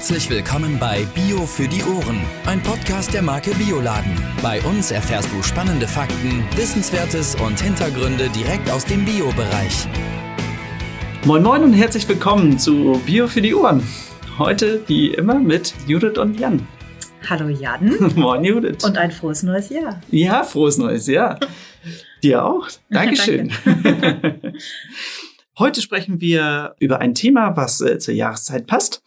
[0.00, 4.16] Herzlich willkommen bei Bio für die Ohren, ein Podcast der Marke Bioladen.
[4.40, 9.86] Bei uns erfährst du spannende Fakten, Wissenswertes und Hintergründe direkt aus dem Bio-Bereich.
[11.26, 13.82] Moin Moin und herzlich willkommen zu Bio für die Ohren.
[14.38, 16.66] Heute wie immer mit Judith und Jan.
[17.28, 17.94] Hallo Jan.
[18.16, 18.82] Moin Judith.
[18.82, 20.00] Und ein frohes neues Jahr.
[20.10, 21.38] Ja, frohes neues Jahr.
[22.22, 22.66] Dir auch.
[22.88, 23.52] Dankeschön.
[23.66, 24.54] Danke.
[25.60, 29.02] Heute sprechen wir über ein Thema, was äh, zur Jahreszeit passt.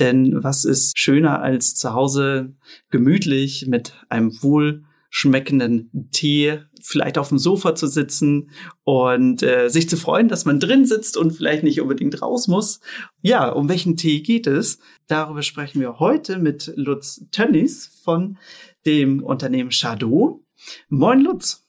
[0.00, 2.56] Denn was ist schöner als zu Hause
[2.90, 8.50] gemütlich mit einem wohlschmeckenden Tee, vielleicht auf dem Sofa zu sitzen
[8.82, 12.80] und äh, sich zu freuen, dass man drin sitzt und vielleicht nicht unbedingt raus muss.
[13.20, 14.80] Ja, um welchen Tee geht es?
[15.06, 18.38] Darüber sprechen wir heute mit Lutz Tönnies von
[18.86, 20.44] dem Unternehmen Chateau.
[20.88, 21.61] Moin Lutz.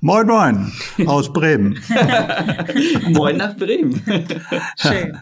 [0.00, 0.72] Moin, moin,
[1.06, 1.80] aus Bremen.
[3.08, 4.02] moin nach Bremen.
[4.76, 5.18] Schön.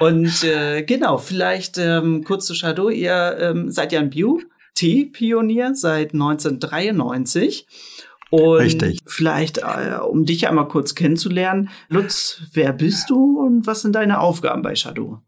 [0.00, 2.90] Und äh, genau, vielleicht ähm, kurz zu Shadow.
[2.90, 7.66] Ihr ähm, seid ja ein Bio-Tee-Pionier seit 1993.
[8.30, 9.00] Und Richtig.
[9.06, 14.18] vielleicht, äh, um dich einmal kurz kennenzulernen, Lutz, wer bist du und was sind deine
[14.18, 15.20] Aufgaben bei Shadow?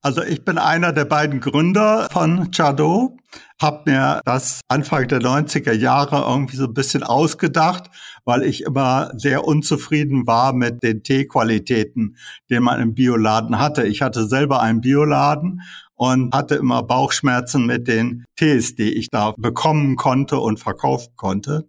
[0.00, 3.16] Also ich bin einer der beiden Gründer von Chado,
[3.60, 7.90] habe mir das Anfang der 90er Jahre irgendwie so ein bisschen ausgedacht,
[8.24, 12.16] weil ich immer sehr unzufrieden war mit den Teequalitäten,
[12.48, 13.86] die man im Bioladen hatte.
[13.86, 15.62] Ich hatte selber einen Bioladen
[15.98, 21.68] und hatte immer Bauchschmerzen mit den Tees, die ich da bekommen konnte und verkaufen konnte.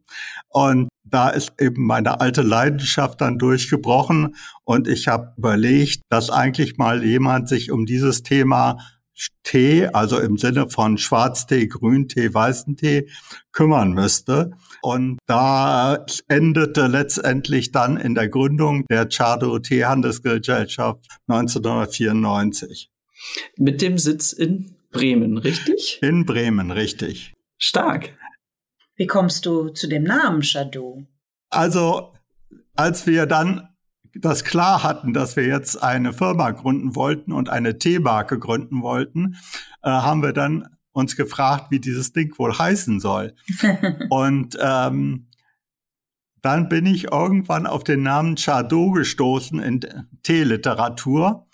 [0.50, 6.78] Und da ist eben meine alte Leidenschaft dann durchgebrochen und ich habe überlegt, dass eigentlich
[6.78, 8.78] mal jemand sich um dieses Thema
[9.44, 13.10] Tee, also im Sinne von Schwarztee, Grüntee, weißen Tee,
[13.52, 14.52] kümmern müsste.
[14.82, 22.90] Und da endete letztendlich dann in der Gründung der Chardo Teehandelsgesellschaft 1994.
[23.58, 26.00] Mit dem Sitz in Bremen, richtig?
[26.02, 27.34] In Bremen, richtig.
[27.58, 28.18] Stark.
[28.96, 31.06] Wie kommst du zu dem Namen Shadow?
[31.50, 32.14] Also,
[32.76, 33.70] als wir dann
[34.16, 39.36] das klar hatten, dass wir jetzt eine Firma gründen wollten und eine Teemarke gründen wollten,
[39.84, 43.36] äh, haben wir dann uns gefragt, wie dieses Ding wohl heißen soll.
[44.10, 45.28] und ähm,
[46.42, 49.82] dann bin ich irgendwann auf den Namen Chardot gestoßen in
[50.24, 51.48] Teeliteratur,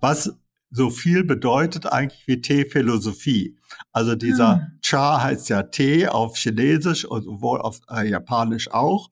[0.00, 0.36] was
[0.72, 3.56] so viel bedeutet eigentlich wie Teephilosophie.
[3.92, 4.78] Also dieser hm.
[4.80, 9.10] Cha heißt ja Tee auf Chinesisch und wohl auf äh, Japanisch auch.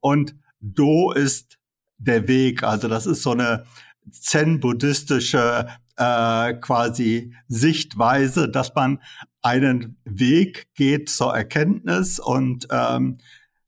[0.00, 1.58] Und Do ist
[1.96, 2.64] der Weg.
[2.64, 3.64] Also das ist so eine
[4.10, 9.00] zen-buddhistische äh, quasi Sichtweise, dass man
[9.42, 13.18] einen Weg geht zur Erkenntnis und ähm,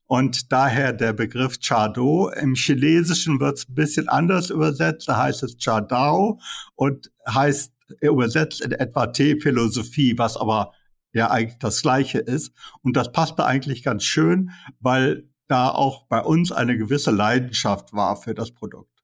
[0.09, 2.31] und daher der Begriff Chado.
[2.31, 5.07] Im Chinesischen wird es ein bisschen anders übersetzt.
[5.07, 6.39] Da heißt es Chadao
[6.73, 7.71] und heißt
[8.01, 10.73] übersetzt in etwa Teephilosophie, was aber
[11.13, 12.51] ja eigentlich das Gleiche ist.
[12.81, 14.49] Und das passte eigentlich ganz schön,
[14.79, 18.98] weil da auch bei uns eine gewisse Leidenschaft war für das Produkt.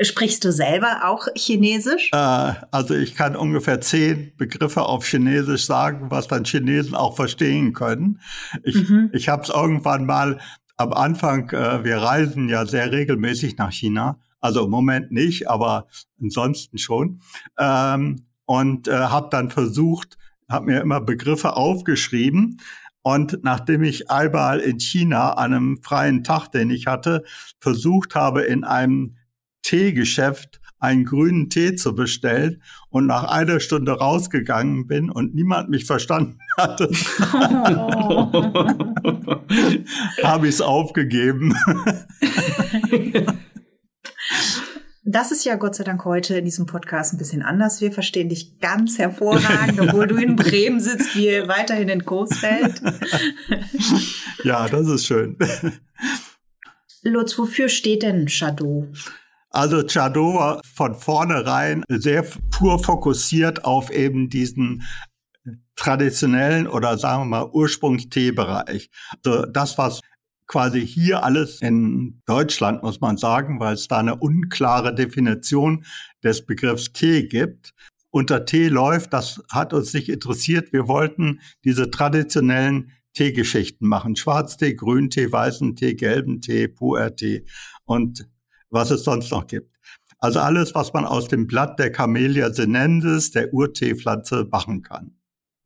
[0.00, 2.10] Sprichst du selber auch Chinesisch?
[2.12, 7.72] Äh, also ich kann ungefähr zehn Begriffe auf Chinesisch sagen, was dann Chinesen auch verstehen
[7.72, 8.20] können.
[8.62, 9.10] Ich, mhm.
[9.12, 10.38] ich habe es irgendwann mal
[10.76, 15.86] am Anfang, äh, wir reisen ja sehr regelmäßig nach China, also im Moment nicht, aber
[16.20, 17.20] ansonsten schon.
[17.58, 20.18] Ähm, und äh, habe dann versucht,
[20.48, 22.60] habe mir immer Begriffe aufgeschrieben.
[23.02, 27.24] Und nachdem ich einmal in China an einem freien Tag, den ich hatte,
[27.60, 29.16] versucht habe, in einem
[29.66, 35.86] Teegeschäft einen grünen Tee zu bestellen und nach einer Stunde rausgegangen bin und niemand mich
[35.86, 36.88] verstanden hatte,
[40.22, 41.56] habe ich es aufgegeben.
[45.04, 47.80] Das ist ja Gott sei Dank heute in diesem Podcast ein bisschen anders.
[47.80, 52.80] Wir verstehen dich ganz hervorragend, obwohl du in Bremen sitzt, wie weiterhin in Coesfeld.
[54.44, 55.36] Ja, das ist schön.
[57.02, 58.88] Lutz, wofür steht denn Shadow?
[59.56, 64.82] Also Chado war von vornherein sehr pur fokussiert auf eben diesen
[65.76, 68.90] traditionellen oder sagen wir mal Ursprungsteebereich.
[69.24, 70.02] Also das, was
[70.46, 75.86] quasi hier alles in Deutschland, muss man sagen, weil es da eine unklare Definition
[76.22, 77.72] des Begriffs Tee gibt.
[78.10, 80.74] Unter Tee läuft, das hat uns nicht interessiert.
[80.74, 84.16] Wir wollten diese traditionellen Teegeschichten machen.
[84.16, 87.46] Schwarztee, Grüntee, weißen Tee, gelben Tee, Puertee
[87.86, 88.28] und
[88.70, 89.74] was es sonst noch gibt.
[90.18, 95.12] Also alles, was man aus dem Blatt der Camellia sinensis, der Urteepflanze, machen kann.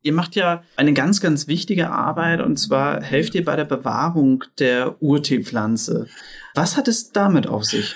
[0.03, 4.43] Ihr macht ja eine ganz, ganz wichtige Arbeit und zwar helft ihr bei der Bewahrung
[4.59, 6.07] der Urteepflanze.
[6.55, 7.95] Was hat es damit auf sich?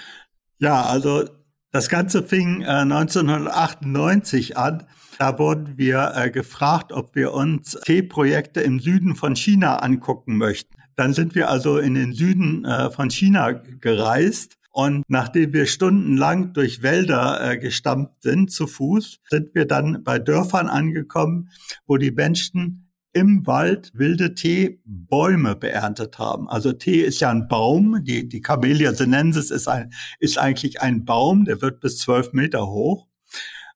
[0.59, 1.25] Ja, also
[1.71, 4.87] Das Ganze fing äh, 1998 an.
[5.17, 10.73] Da wurden wir äh, gefragt, ob wir uns Teeprojekte im Süden von China angucken möchten.
[10.95, 16.51] Dann sind wir also in den Süden äh, von China gereist und nachdem wir stundenlang
[16.51, 21.49] durch Wälder äh, gestammt sind zu Fuß, sind wir dann bei Dörfern angekommen,
[21.87, 26.49] wo die Menschen im Wald wilde Teebäume beerntet haben.
[26.49, 31.05] Also Tee ist ja ein Baum, die, die Camellia sinensis ist, ein, ist eigentlich ein
[31.05, 33.07] Baum, der wird bis zwölf Meter hoch.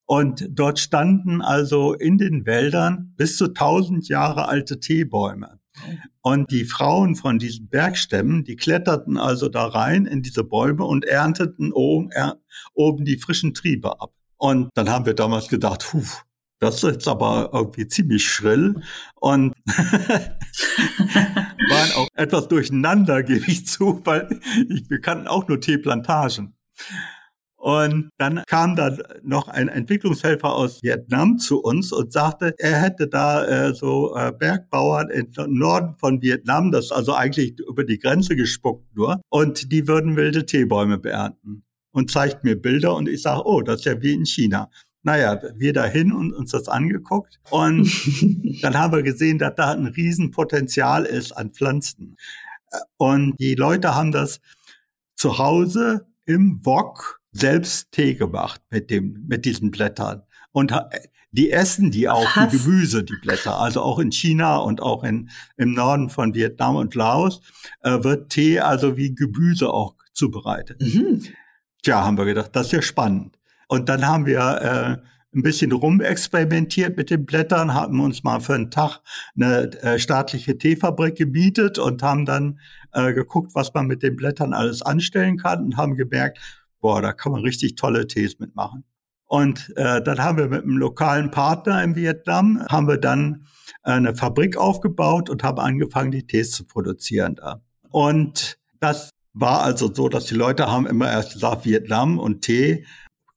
[0.04, 5.59] Und dort standen also in den Wäldern bis zu tausend Jahre alte Teebäume.
[6.22, 11.06] Und die Frauen von diesen Bergstämmen, die kletterten also da rein in diese Bäume und
[11.06, 12.38] ernteten oben, er,
[12.74, 14.14] oben die frischen Triebe ab.
[14.38, 16.04] Und dann haben wir damals gedacht, puh,
[16.60, 18.82] das ist jetzt aber irgendwie ziemlich schrill
[19.16, 19.54] und
[21.70, 24.40] waren auch etwas durcheinander, gebe ich zu, weil
[24.70, 26.56] ich, wir kannten auch nur Teeplantagen.
[27.60, 33.10] Und dann kam da noch ein Entwicklungshelfer aus Vietnam zu uns und sagte, er hätte
[33.10, 38.38] da äh, so äh, Bergbauern im Norden von Vietnam, das also eigentlich über die Grenze
[38.38, 41.64] gespuckt nur, und die würden wilde Teebäume beernten.
[41.92, 44.70] Und zeigt mir Bilder und ich sage, oh, das ist ja wie in China.
[45.04, 49.88] Naja, wir dahin und uns das angeguckt und dann haben wir gesehen, dass da ein
[49.88, 52.16] Riesenpotenzial ist an Pflanzen.
[52.96, 54.40] Und die Leute haben das
[55.16, 60.24] zu Hause im Wok selbst Tee gemacht mit dem, mit diesen Blättern.
[60.52, 60.74] Und
[61.32, 62.50] die essen die auch, Was?
[62.50, 63.60] die Gemüse, die Blätter.
[63.60, 67.42] Also auch in China und auch in, im Norden von Vietnam und Laos
[67.82, 70.82] äh, wird Tee also wie Gemüse auch zubereitet.
[70.82, 71.24] Mhm.
[71.84, 73.38] Tja, haben wir gedacht, das ist ja spannend.
[73.68, 78.56] Und dann haben wir äh, ein bisschen rumexperimentiert mit den Blättern, haben uns mal für
[78.56, 79.00] einen Tag
[79.36, 82.60] eine äh, staatliche Teefabrik gemietet und haben dann
[82.94, 86.40] äh, geguckt, was man mit den Blättern alles anstellen kann und haben gemerkt,
[86.80, 88.84] boah, da kann man richtig tolle Tees mitmachen.
[89.26, 93.46] Und äh, dann haben wir mit einem lokalen Partner in Vietnam, haben wir dann
[93.84, 97.62] äh, eine Fabrik aufgebaut und haben angefangen, die Tees zu produzieren da.
[97.92, 102.86] Und das war also so, dass die Leute haben immer erst gesagt, Vietnam und Tee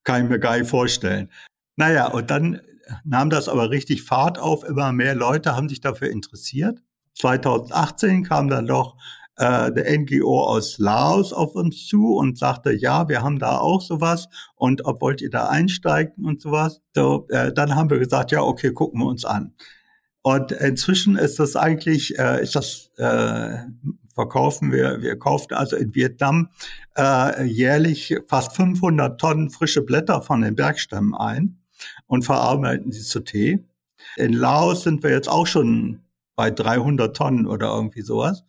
[0.04, 1.28] kann ich mir gar nicht vorstellen.
[1.76, 2.60] Naja, und dann
[3.04, 4.64] nahm das aber richtig Fahrt auf.
[4.64, 6.82] Immer mehr Leute haben sich dafür interessiert.
[7.18, 8.96] 2018 kam dann doch
[9.42, 13.82] äh, der NGO aus Laos auf uns zu und sagte, ja, wir haben da auch
[13.82, 16.80] sowas und ob wollt ihr da einsteigen und sowas.
[16.94, 19.54] So, äh, dann haben wir gesagt, ja, okay, gucken wir uns an.
[20.22, 23.56] Und inzwischen ist das eigentlich, äh, ist das äh,
[24.14, 26.50] verkaufen wir, wir kaufen also in Vietnam
[26.96, 31.58] äh, jährlich fast 500 Tonnen frische Blätter von den Bergstämmen ein
[32.06, 33.64] und verarbeiten sie zu Tee.
[34.16, 36.02] In Laos sind wir jetzt auch schon
[36.36, 38.44] bei 300 Tonnen oder irgendwie sowas.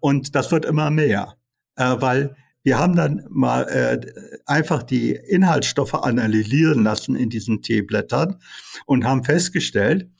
[0.00, 1.34] Und das wird immer mehr,
[1.76, 4.00] äh, weil wir haben dann mal äh,
[4.46, 8.40] einfach die Inhaltsstoffe analysieren lassen in diesen Teeblättern
[8.86, 10.10] und haben festgestellt,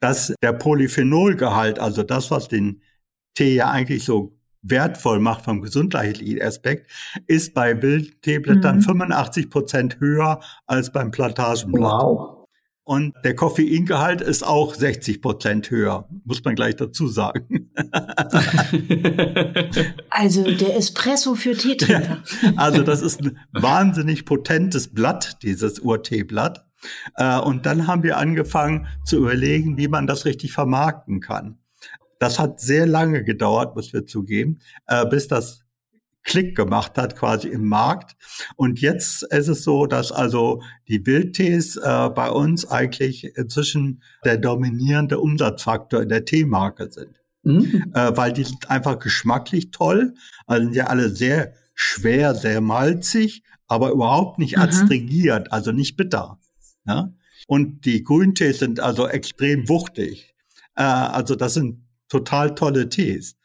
[0.00, 2.82] dass der Polyphenolgehalt, also das, was den
[3.34, 6.90] Tee ja eigentlich so wertvoll macht vom gesundheitlichen Aspekt,
[7.26, 8.82] ist bei Wildteeblättern mhm.
[8.82, 12.02] 85 Prozent höher als beim Plantagenblatt.
[12.02, 12.35] Wow.
[12.86, 17.72] Und der Koffeingehalt ist auch 60 Prozent höher, muss man gleich dazu sagen.
[20.08, 22.22] also der Espresso für Teetrinker.
[22.42, 26.64] Ja, also das ist ein wahnsinnig potentes Blatt, dieses Urteeblatt.
[27.16, 31.58] Äh, und dann haben wir angefangen zu überlegen, wie man das richtig vermarkten kann.
[32.20, 35.65] Das hat sehr lange gedauert, muss wir zugeben, äh, bis das
[36.26, 38.16] Klick gemacht hat quasi im Markt.
[38.56, 44.36] Und jetzt ist es so, dass also die Wildtees äh, bei uns eigentlich inzwischen der
[44.36, 47.16] dominierende Umsatzfaktor in der Teemarke sind.
[47.44, 47.92] Mhm.
[47.94, 50.14] Äh, weil die sind einfach geschmacklich toll,
[50.46, 54.62] also sind ja alle sehr schwer, sehr malzig, aber überhaupt nicht mhm.
[54.62, 56.40] adstringiert, also nicht bitter.
[56.86, 57.12] Ja?
[57.46, 60.34] Und die Grüntees sind also extrem wuchtig.
[60.74, 63.36] Äh, also das sind total tolle Tees.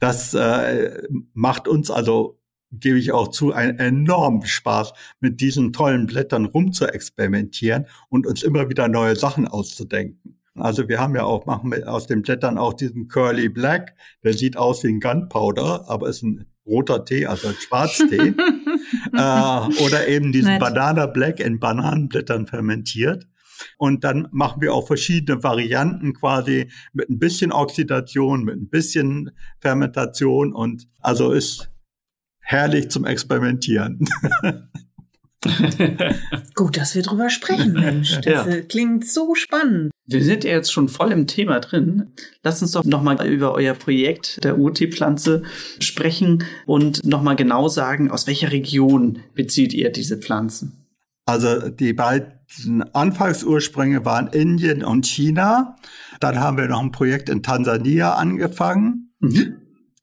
[0.00, 1.02] Das äh,
[1.34, 2.40] macht uns also,
[2.72, 8.68] gebe ich auch zu, einen enormen Spaß, mit diesen tollen Blättern rumzuexperimentieren und uns immer
[8.68, 10.40] wieder neue Sachen auszudenken.
[10.56, 14.34] Also wir haben ja auch, machen wir aus den Blättern auch diesen Curly Black, der
[14.34, 18.34] sieht aus wie ein Gunpowder, aber ist ein roter Tee, also ein Schwarztee.
[19.12, 20.58] äh, oder eben diesen.
[20.58, 23.26] Banana Black in Bananenblättern fermentiert.
[23.78, 29.30] Und dann machen wir auch verschiedene Varianten quasi mit ein bisschen Oxidation, mit ein bisschen
[29.60, 31.70] Fermentation und also ist
[32.40, 34.08] herrlich zum Experimentieren.
[36.54, 38.20] Gut, dass wir drüber sprechen, Mensch.
[38.22, 38.46] Das Ja.
[38.46, 39.90] äh, klingt so spannend.
[40.06, 42.12] Wir sind ja jetzt schon voll im Thema drin.
[42.42, 45.42] Lass uns doch nochmal über euer Projekt der UT-Pflanze
[45.78, 50.84] sprechen und nochmal genau sagen, aus welcher Region bezieht ihr diese Pflanzen?
[51.26, 52.32] Also die beiden
[52.92, 55.76] Anfangsursprünge waren Indien und China.
[56.20, 59.56] Dann haben wir noch ein Projekt in Tansania angefangen, Mhm.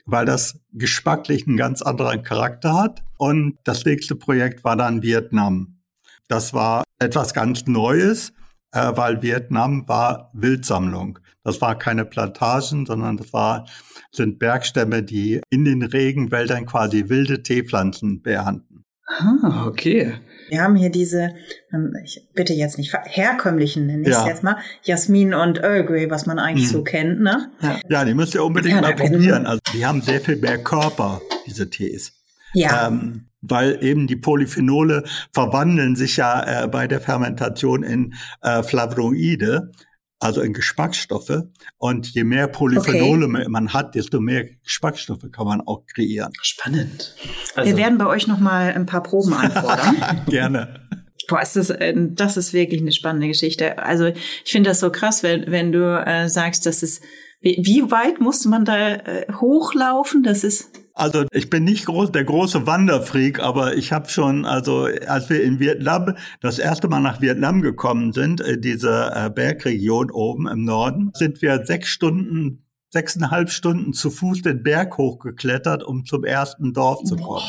[0.05, 3.03] weil das geschmacklich einen ganz anderen Charakter hat.
[3.17, 5.79] Und das nächste Projekt war dann Vietnam.
[6.27, 8.33] Das war etwas ganz Neues,
[8.71, 11.19] äh, weil Vietnam war Wildsammlung.
[11.43, 13.65] Das war keine Plantagen, sondern das war,
[14.11, 18.83] sind Bergstämme, die in den Regenwäldern quasi wilde Teepflanzen beernten.
[19.07, 20.15] Ah, okay.
[20.49, 21.31] Wir haben hier diese,
[21.73, 24.27] ähm, ich bitte jetzt nicht, herkömmlichen, nenne ich es Ja.
[24.27, 26.71] jetzt mal, Jasmin und Earl Grey, was man eigentlich Mhm.
[26.73, 27.51] so kennt, ne?
[27.89, 29.45] Ja, die müsst ihr unbedingt Ja, mal probieren.
[29.45, 32.13] Also die haben sehr viel mehr Körper, diese Tees.
[32.53, 32.87] Ja.
[32.87, 39.71] Ähm, weil eben die Polyphenole verwandeln sich ja äh, bei der Fermentation in äh, Flavonoide,
[40.19, 41.43] also in Geschmacksstoffe.
[41.77, 46.31] Und je mehr Polyphenole man hat, desto mehr Geschmacksstoffe kann man auch kreieren.
[46.41, 47.15] Spannend.
[47.55, 50.23] wir Also, werden bei euch noch mal ein paar Proben anfordern.
[50.27, 50.87] Gerne.
[51.27, 53.79] Boah, ist das, äh, das ist wirklich eine spannende Geschichte.
[53.79, 57.01] Also ich finde das so krass, wenn, wenn du äh, sagst, dass es,
[57.41, 60.23] wie, wie weit musste man da äh, hochlaufen?
[60.23, 64.87] Das ist, Also ich bin nicht groß, der große Wanderfreak, aber ich habe schon, also
[65.05, 70.09] als wir in Vietnam das erste Mal nach Vietnam gekommen sind, äh, diese äh, Bergregion
[70.09, 76.03] oben im Norden, sind wir sechs Stunden, sechseinhalb Stunden zu Fuß den Berg hochgeklettert, um
[76.03, 77.45] zum ersten Dorf zu kommen.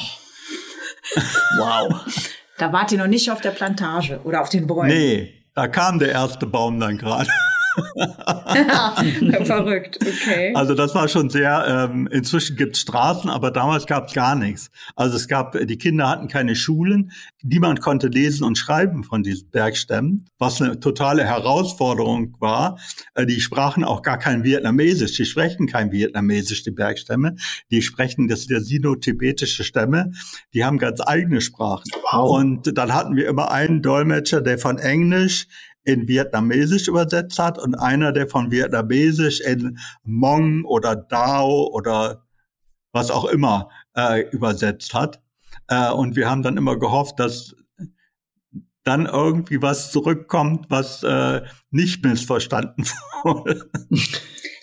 [1.58, 2.04] wow.
[2.58, 4.88] da wart ihr noch nicht auf der Plantage oder auf den Bäumen.
[4.88, 7.30] Nee, da kam der erste Baum dann gerade.
[9.44, 10.52] Verrückt, okay.
[10.54, 14.70] Also das war schon sehr, ähm, inzwischen gibt's Straßen, aber damals gab's gar nichts.
[14.96, 19.50] Also es gab, die Kinder hatten keine Schulen, niemand konnte lesen und schreiben von diesen
[19.50, 22.78] Bergstämmen, was eine totale Herausforderung war.
[23.14, 27.36] Äh, die sprachen auch gar kein Vietnamesisch, die sprechen kein Vietnamesisch, die Bergstämme.
[27.70, 30.12] Die sprechen, das sind ja sino-tibetische Stämme,
[30.54, 31.90] die haben ganz eigene Sprachen.
[32.10, 32.38] Wow.
[32.38, 35.46] Und dann hatten wir immer einen Dolmetscher, der von Englisch
[35.84, 42.24] in Vietnamesisch übersetzt hat und einer, der von Vietnamesisch in Hmong oder Dao oder
[42.92, 45.22] was auch immer äh, übersetzt hat.
[45.68, 47.54] Äh, und wir haben dann immer gehofft, dass
[48.84, 52.86] dann irgendwie was zurückkommt, was äh, nicht missverstanden
[53.22, 53.70] wurde.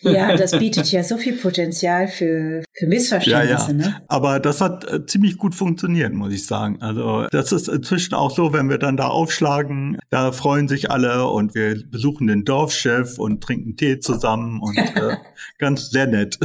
[0.06, 3.96] Ja, das bietet ja so viel Potenzial für, für Missverständnisse, ne?
[4.08, 6.82] Aber das hat äh, ziemlich gut funktioniert, muss ich sagen.
[6.82, 11.28] Also das ist inzwischen auch so, wenn wir dann da aufschlagen, da freuen sich alle
[11.28, 15.18] und wir besuchen den Dorfchef und trinken Tee zusammen und äh,
[15.60, 16.38] ganz sehr nett.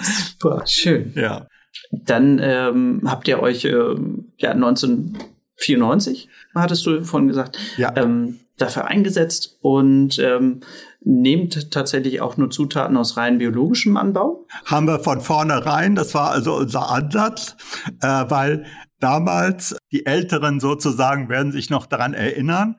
[0.00, 1.12] Super, schön.
[1.14, 1.46] ja.
[1.90, 7.92] Dann ähm, habt ihr euch ähm, ja 1994, hattest du vorhin gesagt, Ja.
[7.96, 10.60] ähm, dafür eingesetzt und ähm,
[11.00, 14.46] nehmt tatsächlich auch nur Zutaten aus rein biologischem Anbau.
[14.64, 17.56] haben wir von vornherein, das war also unser Ansatz,
[18.02, 18.66] äh, weil
[19.00, 22.76] damals die Älteren sozusagen werden sich noch daran erinnern,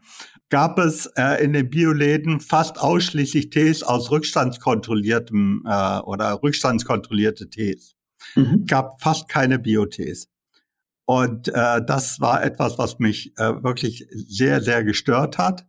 [0.49, 7.95] gab es äh, in den Bioläden fast ausschließlich Tees aus rückstandskontrolliertem äh, oder rückstandskontrollierte Tees.
[8.35, 8.65] Mhm.
[8.65, 10.27] gab fast keine Biotees.
[11.05, 15.65] Und äh, das war etwas, was mich äh, wirklich sehr, sehr gestört hat.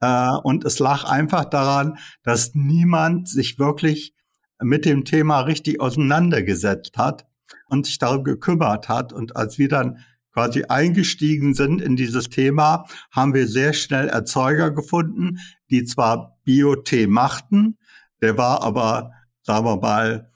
[0.00, 4.14] Äh, und es lag einfach daran, dass niemand sich wirklich
[4.62, 7.26] mit dem Thema richtig auseinandergesetzt hat
[7.66, 9.12] und sich darum gekümmert hat.
[9.12, 9.98] Und als wir dann
[10.32, 15.38] quasi eingestiegen sind in dieses Thema, haben wir sehr schnell Erzeuger gefunden,
[15.70, 17.78] die zwar Biotee machten,
[18.22, 20.30] der war aber, sagen wir mal,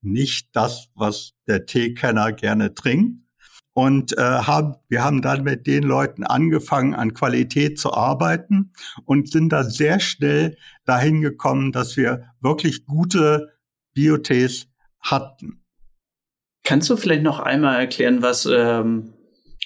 [0.00, 3.23] nicht das, was der Teekenner gerne trinkt.
[3.74, 8.72] Und äh, haben, wir haben dann mit den Leuten angefangen, an Qualität zu arbeiten
[9.04, 13.52] und sind da sehr schnell dahin gekommen, dass wir wirklich gute
[13.92, 14.68] Biotees
[15.00, 15.64] hatten.
[16.62, 19.13] Kannst du vielleicht noch einmal erklären, was ähm,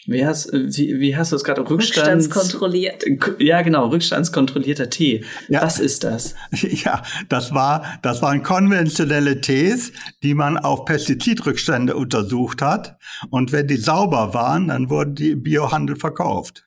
[0.08, 3.04] wie hast, wie, wie hast du es gerade Rückstands Rückstandskontrolliert.
[3.38, 5.22] Ja, genau, rückstandskontrollierter Tee.
[5.48, 5.62] Ja.
[5.62, 6.34] Was ist das?
[6.78, 12.96] Ja, das war, das waren konventionelle Tees, die man auf Pestizidrückstände untersucht hat.
[13.30, 16.66] Und wenn die sauber waren, dann wurden die im Biohandel verkauft.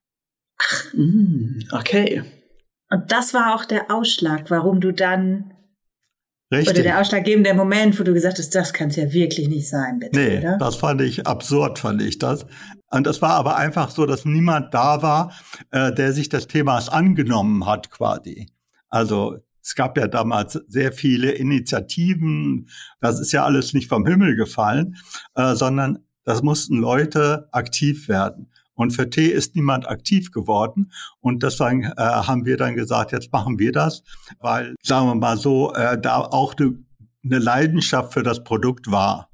[0.94, 2.24] Mm, okay.
[2.90, 5.54] Und das war auch der Ausschlag, warum du dann,
[6.52, 6.84] oder Richtig.
[6.84, 10.20] der ausschlaggebende Moment, wo du gesagt hast, das kann es ja wirklich nicht sein, bitte,
[10.20, 10.58] Nee, oder?
[10.58, 12.46] das fand ich absurd, fand ich das.
[12.92, 15.34] Und es war aber einfach so, dass niemand da war,
[15.72, 18.52] äh, der sich des Themas angenommen hat, quasi.
[18.90, 22.68] Also es gab ja damals sehr viele Initiativen.
[23.00, 24.98] Das ist ja alles nicht vom Himmel gefallen,
[25.36, 28.52] äh, sondern das mussten Leute aktiv werden.
[28.74, 30.92] Und für Tee ist niemand aktiv geworden.
[31.20, 34.04] Und deswegen äh, haben wir dann gesagt, jetzt machen wir das,
[34.40, 36.78] weil, sagen wir mal so, äh, da auch eine,
[37.24, 39.31] eine Leidenschaft für das Produkt war.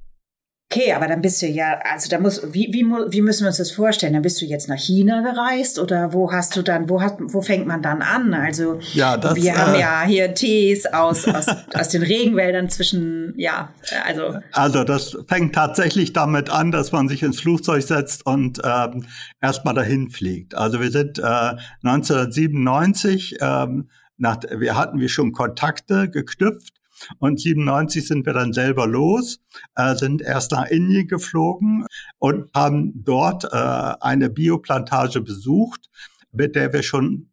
[0.77, 3.57] Okay, aber dann bist du ja, also da muss, wie, wie, wie müssen wir uns
[3.57, 4.13] das vorstellen?
[4.13, 7.41] Dann bist du jetzt nach China gereist oder wo hast du dann, wo hat, wo
[7.41, 8.33] fängt man dann an?
[8.35, 13.33] Also ja, das, wir äh, haben ja hier Tees aus, aus, aus den Regenwäldern zwischen,
[13.37, 13.69] ja,
[14.05, 14.39] also.
[14.51, 19.05] Also das fängt tatsächlich damit an, dass man sich ins Flugzeug setzt und ähm,
[19.41, 20.53] erstmal dahin fliegt.
[20.53, 26.76] Also wir sind äh, 1997, ähm, nach, wir hatten wir schon Kontakte geknüpft
[27.19, 29.39] und 97 sind wir dann selber los,
[29.75, 31.85] äh, sind erst nach Indien geflogen
[32.17, 35.89] und haben dort äh, eine Bioplantage besucht,
[36.31, 37.29] mit der wir schon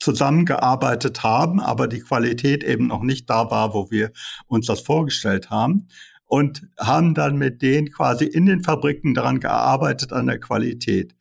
[0.00, 4.12] zusammengearbeitet haben, aber die Qualität eben noch nicht da war, wo wir
[4.46, 5.88] uns das vorgestellt haben.
[6.24, 11.14] Und haben dann mit denen quasi in den Fabriken daran gearbeitet, an der Qualität.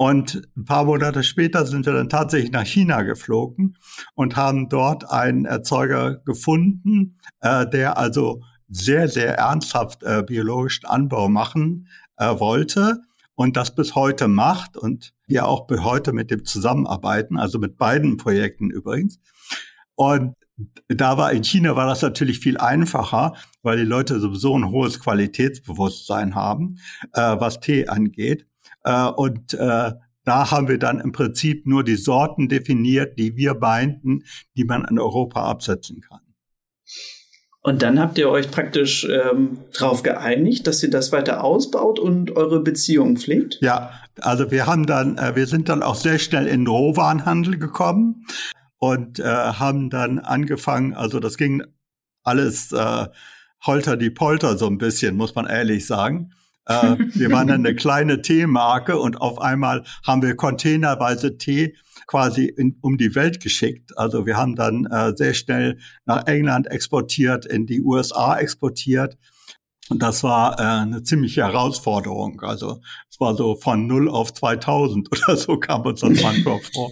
[0.00, 3.76] Und ein paar Monate später sind wir dann tatsächlich nach China geflogen
[4.14, 11.28] und haben dort einen Erzeuger gefunden, äh, der also sehr, sehr ernsthaft äh, biologischen Anbau
[11.28, 13.02] machen äh, wollte
[13.34, 17.76] und das bis heute macht und wir auch bis heute mit dem zusammenarbeiten, also mit
[17.76, 19.20] beiden Projekten übrigens.
[19.96, 20.34] Und
[20.88, 24.98] da war in China war das natürlich viel einfacher, weil die Leute sowieso ein hohes
[24.98, 26.78] Qualitätsbewusstsein haben,
[27.12, 28.46] äh, was Tee angeht.
[28.84, 29.92] Äh, und äh,
[30.24, 34.24] da haben wir dann im Prinzip nur die Sorten definiert, die wir meinten,
[34.56, 36.20] die man in Europa absetzen kann.
[37.62, 42.36] Und dann habt ihr euch praktisch ähm, darauf geeinigt, dass ihr das weiter ausbaut und
[42.36, 43.58] eure Beziehung pflegt?
[43.60, 47.58] Ja, also wir haben dann, äh, wir sind dann auch sehr schnell in den Rohwarenhandel
[47.58, 48.24] gekommen
[48.78, 51.62] und äh, haben dann angefangen, also das ging
[52.22, 53.08] alles äh,
[53.66, 56.32] holter die Polter so ein bisschen, muss man ehrlich sagen.
[56.66, 61.74] Äh, wir waren eine kleine Teemarke und auf einmal haben wir containerweise Tee
[62.06, 63.96] quasi in, um die Welt geschickt.
[63.96, 69.16] Also wir haben dann äh, sehr schnell nach England exportiert, in die USA exportiert.
[69.88, 72.40] Und das war äh, eine ziemliche Herausforderung.
[72.42, 76.90] Also es war so von 0 auf 2000 oder so kam uns das manchmal vor.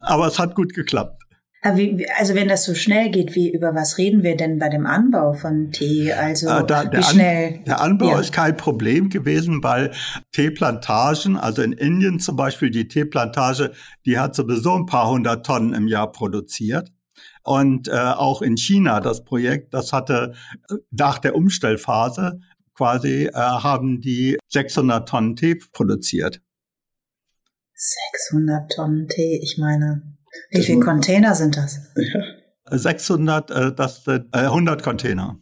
[0.00, 1.22] Aber es hat gut geklappt.
[1.60, 5.32] Also wenn das so schnell geht, wie über was reden wir denn bei dem Anbau
[5.32, 6.12] von Tee?
[6.12, 7.54] Also äh, da, wie schnell?
[7.54, 8.20] An, der Anbau ja.
[8.20, 9.92] ist kein Problem gewesen, weil
[10.32, 13.72] Teeplantagen, also in Indien zum Beispiel die Teeplantage,
[14.06, 16.92] die hat sowieso ein paar hundert Tonnen im Jahr produziert.
[17.42, 20.34] Und äh, auch in China das Projekt, das hatte
[20.70, 22.40] äh, nach der Umstellphase
[22.74, 26.40] quasi äh, haben die 600 Tonnen Tee produziert.
[27.74, 30.17] 600 Tonnen Tee, ich meine,
[30.50, 31.80] wie viele Container sind das?
[32.70, 35.38] 600, äh, das äh, 100 Container.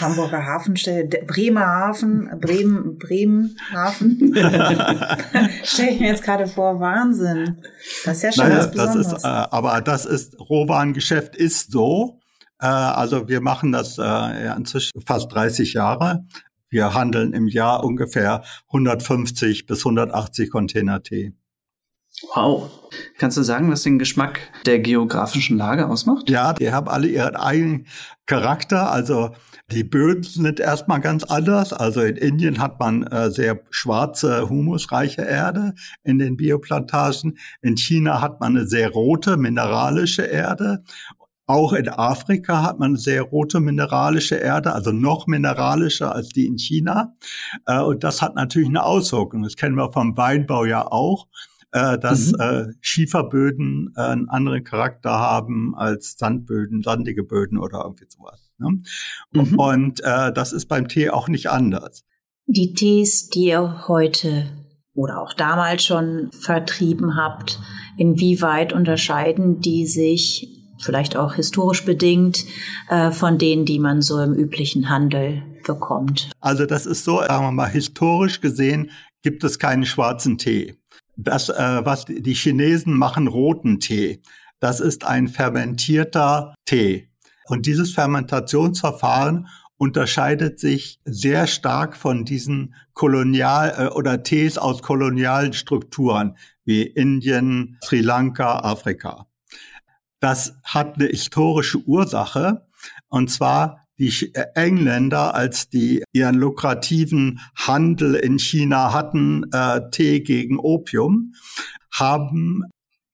[0.00, 4.34] Hamburger Hafenstelle, Bremer Hafen, Bremen, Bremen Hafen.
[5.64, 7.62] Stelle ich mir jetzt gerade vor, Wahnsinn.
[8.04, 9.08] Das ist ja schon naja, was Besonderes.
[9.08, 12.20] Das ist, äh, aber das ist, Rohwarengeschäft ist so.
[12.60, 16.26] Äh, also wir machen das äh, inzwischen fast 30 Jahre.
[16.68, 21.32] Wir handeln im Jahr ungefähr 150 bis 180 Container Tee.
[22.34, 22.70] Wow.
[23.18, 26.30] Kannst du sagen, was den Geschmack der geografischen Lage ausmacht?
[26.30, 27.86] Ja, die haben alle ihren eigenen
[28.24, 28.90] Charakter.
[28.90, 29.32] Also
[29.70, 31.74] die Böden sind erstmal ganz anders.
[31.74, 35.74] Also in Indien hat man äh, sehr schwarze, humusreiche Erde
[36.04, 37.36] in den Bioplantagen.
[37.60, 40.84] In China hat man eine sehr rote, mineralische Erde.
[41.48, 46.58] Auch in Afrika hat man sehr rote mineralische Erde, also noch mineralischer als die in
[46.58, 47.14] China.
[47.66, 49.42] Äh, und das hat natürlich eine Auswirkung.
[49.42, 51.26] Das kennen wir vom Weinbau ja auch
[51.76, 52.40] äh, dass mhm.
[52.40, 58.50] äh, Schieferböden äh, einen anderen Charakter haben als Sandböden, sandige Böden oder irgendwie sowas.
[58.58, 58.80] Ne?
[59.32, 59.58] Mhm.
[59.58, 62.02] Und äh, das ist beim Tee auch nicht anders.
[62.46, 64.48] Die Tees, die ihr heute
[64.94, 67.60] oder auch damals schon vertrieben habt,
[67.98, 72.44] inwieweit unterscheiden die sich vielleicht auch historisch bedingt
[72.88, 76.30] äh, von denen, die man so im üblichen Handel bekommt?
[76.40, 78.90] Also das ist so, sagen wir mal, historisch gesehen
[79.22, 80.76] gibt es keinen schwarzen Tee
[81.16, 84.22] das, äh, was die Chinesen machen, roten Tee.
[84.60, 87.10] Das ist ein fermentierter Tee.
[87.46, 89.48] Und dieses Fermentationsverfahren
[89.78, 97.78] unterscheidet sich sehr stark von diesen Kolonial- äh, oder Tees aus kolonialen Strukturen wie Indien,
[97.84, 99.26] Sri Lanka, Afrika.
[100.20, 102.66] Das hat eine historische Ursache.
[103.08, 110.20] Und zwar die äh, Engländer, als die ihren lukrativen Handel in China hatten, äh, Tee
[110.20, 111.32] gegen Opium,
[111.92, 112.62] haben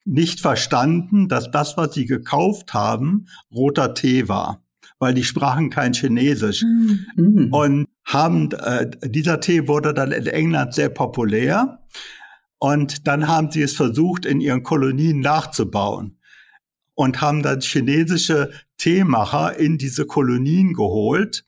[0.05, 4.64] nicht verstanden, dass das, was sie gekauft haben, roter Tee war,
[4.99, 6.64] weil die sprachen kein Chinesisch.
[7.16, 7.49] Mhm.
[7.53, 11.79] Und haben, äh, dieser Tee wurde dann in England sehr populär
[12.59, 16.18] und dann haben sie es versucht, in ihren Kolonien nachzubauen
[16.95, 18.51] und haben dann chinesische
[18.83, 21.45] Teemacher in diese Kolonien geholt.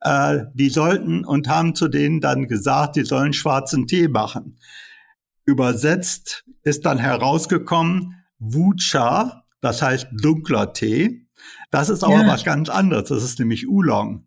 [0.00, 4.60] Äh, die sollten und haben zu denen dann gesagt, die sollen schwarzen Tee machen.
[5.44, 11.26] Übersetzt ist dann herausgekommen Wu Cha, das heißt dunkler Tee.
[11.72, 12.28] Das ist aber ja.
[12.28, 13.08] was ganz anderes.
[13.08, 14.24] Das ist nämlich Oolong.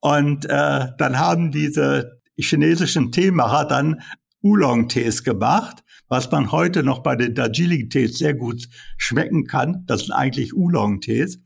[0.00, 4.02] Und äh, dann haben diese chinesischen Teemacher dann
[4.42, 9.84] Oolong-Tees gemacht, was man heute noch bei den Darjeeling-Tees sehr gut schmecken kann.
[9.86, 11.40] Das sind eigentlich Oolong-Tees.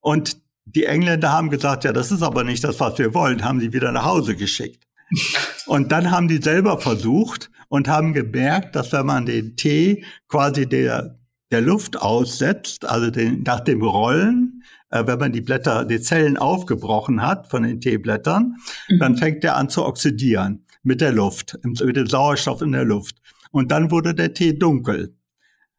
[0.00, 3.60] Und die Engländer haben gesagt, ja, das ist aber nicht das, was wir wollen, haben
[3.60, 4.86] sie wieder nach Hause geschickt.
[5.66, 10.66] Und dann haben die selber versucht und haben gemerkt, dass wenn man den Tee quasi
[10.66, 11.18] der,
[11.52, 16.36] der Luft aussetzt, also den, nach dem Rollen, äh, wenn man die Blätter, die Zellen
[16.36, 18.56] aufgebrochen hat von den Teeblättern,
[18.88, 18.98] mhm.
[18.98, 23.16] dann fängt der an zu oxidieren mit der Luft, mit dem Sauerstoff in der Luft.
[23.50, 25.16] Und dann wurde der Tee dunkel.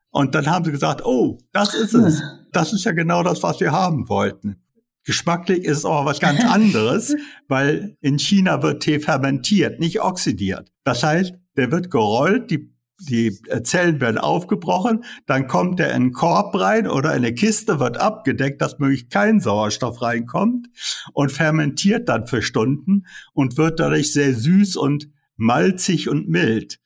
[0.10, 2.22] Und dann haben sie gesagt, oh, das ist es.
[2.54, 4.62] Das ist ja genau das, was wir haben wollten.
[5.06, 7.16] Geschmacklich ist es aber was ganz anderes,
[7.48, 10.70] weil in China wird Tee fermentiert, nicht oxidiert.
[10.84, 12.76] Das heißt, der wird gerollt, die,
[13.10, 17.80] die Zellen werden aufgebrochen, dann kommt er in einen Korb rein oder in eine Kiste,
[17.80, 20.68] wird abgedeckt, dass möglichst kein Sauerstoff reinkommt
[21.14, 26.80] und fermentiert dann für Stunden und wird dadurch sehr süß und malzig und mild.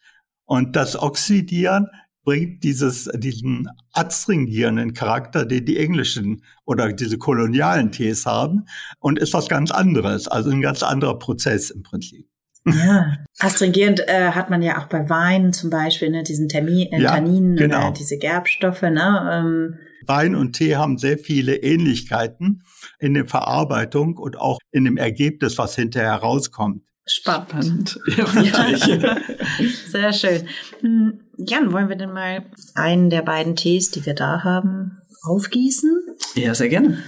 [0.45, 1.87] Und das Oxidieren
[2.23, 8.65] bringt dieses, diesen adstringierenden Charakter, den die englischen oder diese kolonialen Tees haben
[8.99, 12.27] und ist was ganz anderes, also ein ganz anderer Prozess im Prinzip.
[12.65, 16.99] Ja, astringierend äh, hat man ja auch bei Wein zum Beispiel, ne, diesen Termin, äh,
[16.99, 17.89] ja, Tanninen, genau.
[17.89, 18.81] äh, diese Gerbstoffe.
[18.81, 19.77] Ne, ähm.
[20.07, 22.63] Wein und Tee haben sehr viele Ähnlichkeiten
[22.99, 26.81] in der Verarbeitung und auch in dem Ergebnis, was hinterher rauskommt.
[27.07, 27.99] Spannend.
[28.17, 29.17] Ja, ja.
[29.87, 30.47] Sehr schön.
[30.81, 35.91] Hm, Jan, wollen wir denn mal einen der beiden Tees, die wir da haben, aufgießen?
[36.33, 37.03] Ja, sehr gerne.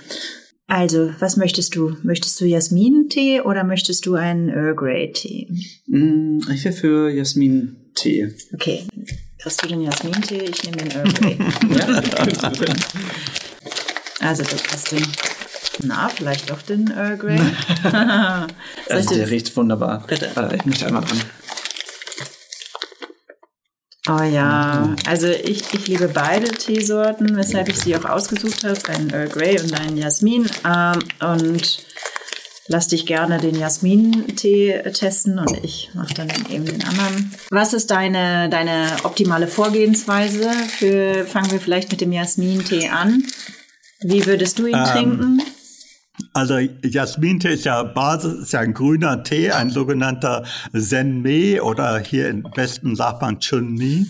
[0.70, 1.96] Also, was möchtest du?
[2.04, 5.48] Möchtest du Jasmin-Tee oder möchtest du einen Earl Grey Tee?
[5.88, 8.36] Mm, ich wäre für Jasmin-Tee.
[8.54, 8.84] Okay.
[9.38, 10.44] Kriegst du den Jasmin-Tee?
[10.44, 11.38] Ich nehme den Earl Grey.
[11.40, 11.88] ja,
[14.28, 15.08] also, du kriegst den.
[15.84, 17.40] Na, vielleicht doch den Earl Grey.
[18.90, 20.04] also, der riecht wunderbar.
[20.06, 20.30] Bitte.
[20.54, 21.22] Ich möchte einmal dran.
[24.10, 29.10] Oh ja, also ich, ich liebe beide Teesorten, weshalb ich sie auch ausgesucht habe, einen
[29.10, 30.50] Earl Grey und einen Jasmin.
[30.66, 31.86] Ähm, und
[32.68, 37.34] lass dich gerne den Jasmin-Tee testen und ich mache dann eben den anderen.
[37.50, 40.52] Was ist deine, deine optimale Vorgehensweise?
[40.78, 43.24] Für, fangen wir vielleicht mit dem Jasmin-Tee an.
[44.00, 45.42] Wie würdest du ihn ähm, trinken?
[46.38, 52.30] Also Jasmintee ist ja Basis, ist ja ein grüner Tee, ein sogenannter Senmei oder hier
[52.30, 54.06] im Westen sagt man Chunmi.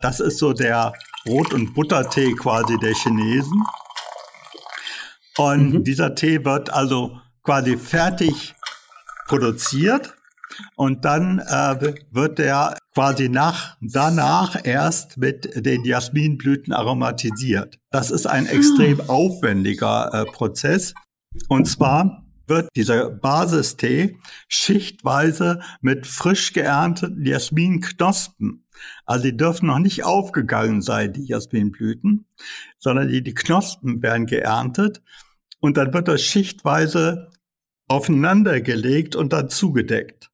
[0.00, 0.92] Das ist so der
[1.24, 3.62] Brot- und Buttertee quasi der Chinesen.
[5.36, 5.84] Und mhm.
[5.84, 8.56] dieser Tee wird also quasi fertig
[9.28, 10.16] produziert
[10.74, 17.78] und dann äh, wird der quasi nach, danach erst mit den Jasminblüten aromatisiert.
[17.92, 19.10] Das ist ein extrem ah.
[19.10, 20.92] aufwendiger äh, Prozess.
[21.48, 28.64] Und zwar wird dieser Basistee schichtweise mit frisch geernteten Jasminknospen,
[29.04, 32.26] also die dürfen noch nicht aufgegangen sein, die Jasminblüten,
[32.78, 35.02] sondern die, die Knospen werden geerntet
[35.60, 37.30] und dann wird das schichtweise
[37.88, 40.30] aufeinandergelegt und dann zugedeckt.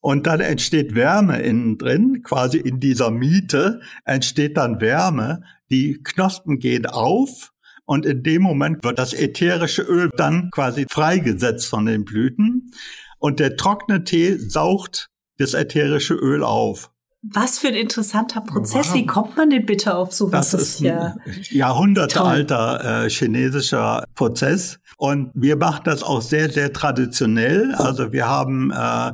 [0.00, 5.44] Und dann entsteht Wärme innen drin, quasi in dieser Miete entsteht dann Wärme.
[5.70, 7.53] Die Knospen gehen auf
[7.86, 12.72] und in dem Moment wird das ätherische Öl dann quasi freigesetzt von den Blüten.
[13.18, 16.90] Und der trockene Tee saugt das ätherische Öl auf.
[17.22, 18.88] Was für ein interessanter Prozess.
[18.88, 18.94] Wow.
[18.94, 20.50] Wie kommt man denn bitte auf sowas?
[20.50, 21.18] Das ist ein
[21.50, 24.78] jahrhundertealter äh, chinesischer Prozess.
[24.98, 27.74] Und wir machen das auch sehr, sehr traditionell.
[27.76, 29.12] Also wir haben äh,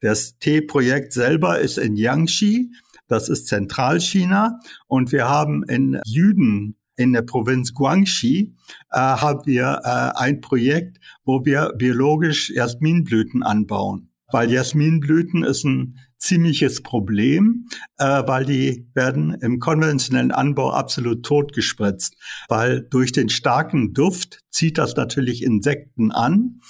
[0.00, 2.72] das Teeprojekt selber ist in Yangshi.
[3.06, 4.58] Das ist Zentralchina.
[4.88, 8.54] Und wir haben in Süden in der Provinz Guangxi
[8.90, 14.10] äh, haben wir äh, ein Projekt, wo wir biologisch Jasminblüten anbauen.
[14.30, 17.66] Weil Jasminblüten ist ein ziemliches Problem,
[17.98, 22.16] äh, weil die werden im konventionellen Anbau absolut totgespritzt,
[22.48, 26.60] weil durch den starken Duft zieht das natürlich Insekten an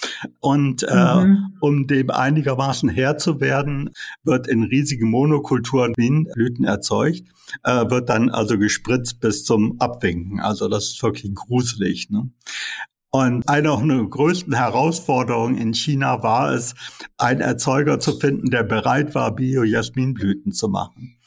[0.41, 1.57] und äh, mhm.
[1.61, 3.91] um dem einigermaßen Herr zu werden,
[4.25, 7.29] wird in riesigen Monokulturen Blüten erzeugt,
[7.65, 10.41] äh, wird dann also gespritzt bis zum Abwinken.
[10.41, 12.09] Also das ist wirklich gruselig.
[12.09, 12.31] Ne?
[13.15, 16.75] Und eine der größten Herausforderungen in China war es,
[17.19, 21.19] einen Erzeuger zu finden, der bereit war, Bio-Jasminblüten zu machen.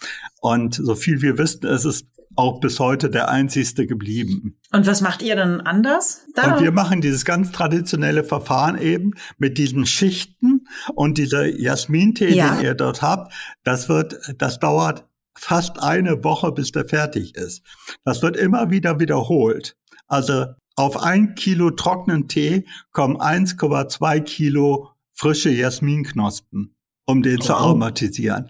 [0.41, 4.57] Und so viel wir wissen, ist es auch bis heute der einzigste geblieben.
[4.71, 6.25] Und was macht ihr dann anders?
[6.33, 6.55] Da?
[6.55, 12.55] Und wir machen dieses ganz traditionelle Verfahren eben mit diesen Schichten und dieser Jasmintee, ja.
[12.55, 13.31] den ihr dort habt.
[13.63, 17.63] Das wird, das dauert fast eine Woche, bis der fertig ist.
[18.03, 19.77] Das wird immer wieder wiederholt.
[20.07, 27.43] Also auf ein Kilo trockenen Tee kommen 1,2 Kilo frische Jasminknospen, um den oh.
[27.43, 28.49] zu aromatisieren.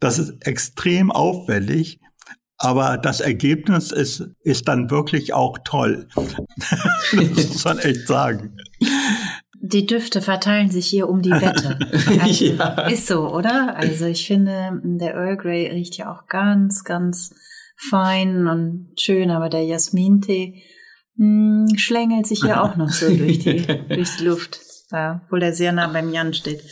[0.00, 2.00] Das ist extrem aufwendig,
[2.56, 6.08] aber das Ergebnis ist, ist dann wirklich auch toll.
[6.16, 8.56] das muss man echt sagen.
[9.62, 11.78] Die Düfte verteilen sich hier um die Wette.
[12.20, 12.88] Also, ja.
[12.88, 13.76] Ist so, oder?
[13.76, 17.34] Also ich finde, der Earl Grey riecht ja auch ganz, ganz
[17.76, 20.62] fein und schön, aber der Jasmintee
[21.20, 25.42] mh, hm, schlängelt sich ja auch noch so durch die, durch die Luft, ja, obwohl
[25.42, 26.62] er sehr nah beim Jan steht.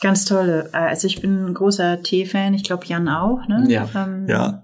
[0.00, 0.68] Ganz tolle.
[0.74, 2.52] Also ich bin ein großer Tee-Fan.
[2.52, 3.48] Ich glaube Jan auch.
[3.48, 3.64] Ne?
[3.68, 3.88] Ja.
[3.94, 4.62] Ähm, ja.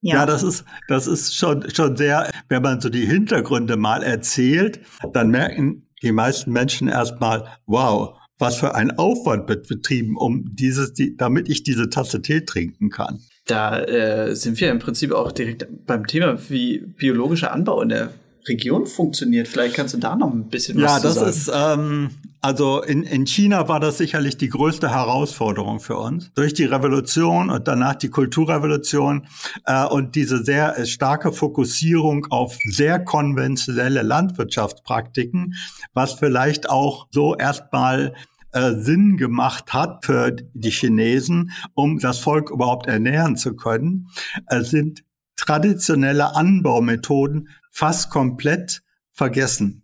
[0.00, 0.14] Ja.
[0.14, 4.78] ja, das ist, das ist schon, schon sehr, wenn man so die Hintergründe mal erzählt,
[5.12, 10.92] dann merken die meisten Menschen erstmal, wow, was für ein Aufwand wird betrieben, um dieses,
[10.92, 13.18] die, damit ich diese Tasse Tee trinken kann.
[13.48, 18.10] Da äh, sind wir im Prinzip auch direkt beim Thema, wie biologischer Anbau in der
[18.46, 19.48] Region funktioniert.
[19.48, 21.14] Vielleicht kannst du da noch ein bisschen was ja, sagen.
[21.14, 25.96] Ja, das ist, ähm, also in, in China war das sicherlich die größte Herausforderung für
[25.96, 26.30] uns.
[26.34, 29.26] Durch die Revolution und danach die Kulturrevolution
[29.64, 35.54] äh, und diese sehr starke Fokussierung auf sehr konventionelle Landwirtschaftspraktiken,
[35.94, 38.14] was vielleicht auch so erstmal
[38.52, 44.08] äh, Sinn gemacht hat für die Chinesen, um das Volk überhaupt ernähren zu können,
[44.46, 45.04] äh, sind
[45.36, 48.82] traditionelle Anbaumethoden fast komplett
[49.12, 49.82] vergessen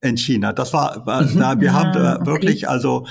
[0.00, 0.52] in China.
[0.52, 1.38] Das war, war mhm.
[1.38, 2.26] da, wir haben da okay.
[2.26, 3.06] wirklich also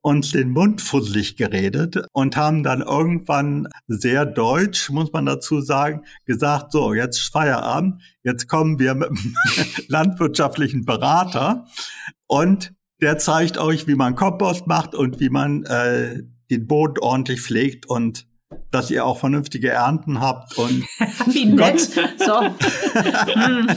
[0.00, 6.02] uns den Mund fusselig geredet und haben dann irgendwann sehr deutsch, muss man dazu sagen,
[6.26, 9.34] gesagt, so, jetzt Feierabend, jetzt kommen wir mit einem
[9.88, 11.64] landwirtschaftlichen Berater
[12.26, 12.74] und
[13.04, 17.86] der zeigt euch, wie man Kompost macht und wie man äh, den Boden ordentlich pflegt
[17.86, 18.26] und
[18.70, 20.84] dass ihr auch vernünftige Ernten habt und
[21.26, 21.80] wie nett.
[21.80, 22.40] so.
[23.34, 23.68] Hm.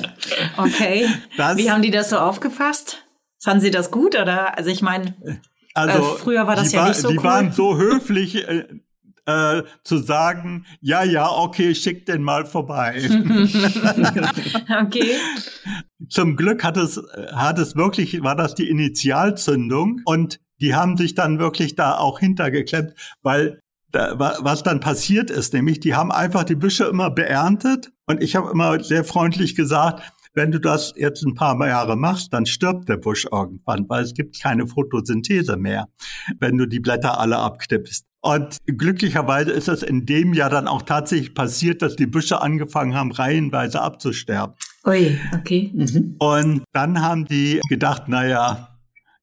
[0.58, 1.08] okay.
[1.36, 3.04] Das, Wie haben die das so aufgefasst?
[3.40, 4.58] Fanden sie das gut oder?
[4.58, 5.16] Also ich meine,
[5.74, 7.24] also, äh, früher war das ja war, nicht so Die cool.
[7.24, 8.46] waren so höflich.
[9.28, 12.96] Äh, zu sagen, ja, ja, okay, schick den mal vorbei.
[14.82, 15.18] okay.
[16.08, 17.02] Zum Glück hat es,
[17.34, 22.20] hat es wirklich, war das die Initialzündung und die haben sich dann wirklich da auch
[22.20, 23.60] hintergeklemmt, weil
[23.92, 28.50] was dann passiert ist, nämlich die haben einfach die Büsche immer beerntet und ich habe
[28.50, 30.04] immer sehr freundlich gesagt,
[30.36, 34.14] wenn du das jetzt ein paar Jahre machst, dann stirbt der Busch irgendwann, weil es
[34.14, 35.90] gibt keine Photosynthese mehr,
[36.40, 38.07] wenn du die Blätter alle abknippst.
[38.28, 42.94] Und glücklicherweise ist es in dem Jahr dann auch tatsächlich passiert, dass die Büsche angefangen
[42.94, 44.54] haben, reihenweise abzusterben.
[44.86, 45.72] Ui, okay.
[45.74, 46.18] Mhm.
[46.20, 48.78] Und dann haben die gedacht, naja,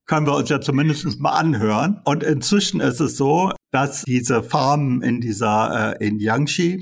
[0.06, 2.00] können wir uns ja zumindest mal anhören.
[2.06, 6.78] Und inzwischen ist es so, dass diese Farmen in dieser äh, in Yangtze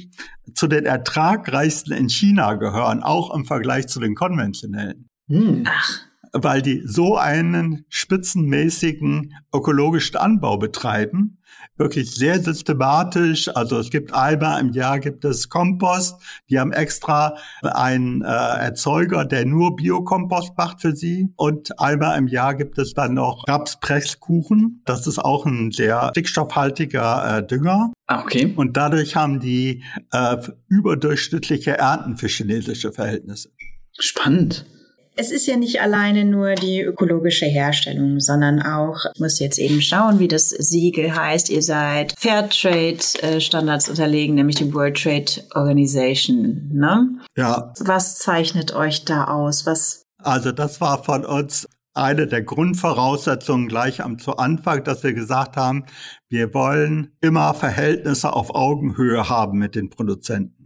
[0.55, 5.09] zu den ertragreichsten in China gehören, auch im Vergleich zu den konventionellen.
[5.29, 5.65] Hm.
[5.67, 11.39] Ach weil die so einen spitzenmäßigen ökologischen Anbau betreiben,
[11.77, 13.49] wirklich sehr systematisch.
[13.55, 16.21] Also es gibt einmal im Jahr gibt es Kompost.
[16.49, 21.29] Die haben extra einen äh, Erzeuger, der nur Biokompost macht für sie.
[21.37, 24.83] Und einmal im Jahr gibt es dann noch Rapspresskuchen.
[24.85, 27.93] Das ist auch ein sehr stickstoffhaltiger äh, Dünger.
[28.07, 28.53] Ah, okay.
[28.55, 30.37] Und dadurch haben die äh,
[30.69, 33.51] überdurchschnittliche Ernten für chinesische Verhältnisse.
[33.99, 34.67] Spannend.
[35.15, 39.83] Es ist ja nicht alleine nur die ökologische Herstellung, sondern auch, ich muss jetzt eben
[39.83, 41.51] schauen, wie das Siegel heißt.
[41.51, 46.71] Ihr seid Fairtrade-Standards unterlegen, nämlich die World Trade Organization.
[46.73, 47.19] Ne?
[47.37, 47.73] Ja.
[47.81, 49.67] Was zeichnet euch da aus?
[49.67, 50.05] Was?
[50.19, 55.57] Also das war von uns eine der Grundvoraussetzungen gleich am zu Anfang, dass wir gesagt
[55.57, 55.85] haben,
[56.31, 60.62] wir wollen immer Verhältnisse auf Augenhöhe haben mit den Produzenten.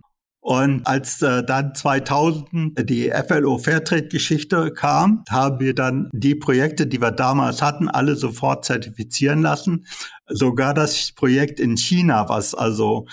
[0.46, 7.00] Und als äh, dann 2000 die FLO Fairtrade-Geschichte kam, haben wir dann die Projekte, die
[7.00, 9.86] wir damals hatten, alle sofort zertifizieren lassen.
[10.28, 13.08] Sogar das Projekt in China, was also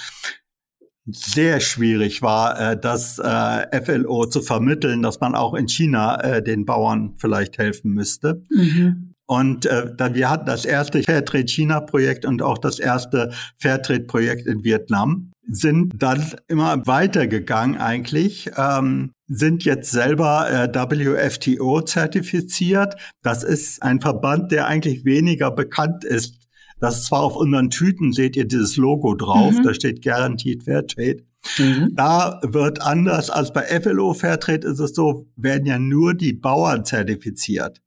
[1.08, 6.44] sehr schwierig war, äh, das äh, FLO zu vermitteln, dass man auch in China äh,
[6.44, 8.44] den Bauern vielleicht helfen müsste.
[8.52, 9.16] Mhm.
[9.26, 14.02] Und äh, dann, wir hatten das erste Fairtrade China Projekt und auch das erste Fairtrade
[14.02, 15.33] Projekt in Vietnam.
[15.48, 22.96] Sind dann immer weitergegangen eigentlich, ähm, sind jetzt selber äh, WFTO zertifiziert.
[23.22, 26.48] Das ist ein Verband, der eigentlich weniger bekannt ist.
[26.80, 29.64] Das ist zwar auf unseren Tüten, seht ihr dieses Logo drauf, mhm.
[29.64, 31.24] da steht Guaranteed Fairtrade.
[31.58, 31.94] Mhm.
[31.96, 36.86] Da wird anders als bei FLO Fairtrade ist es so, werden ja nur die Bauern
[36.86, 37.82] zertifiziert.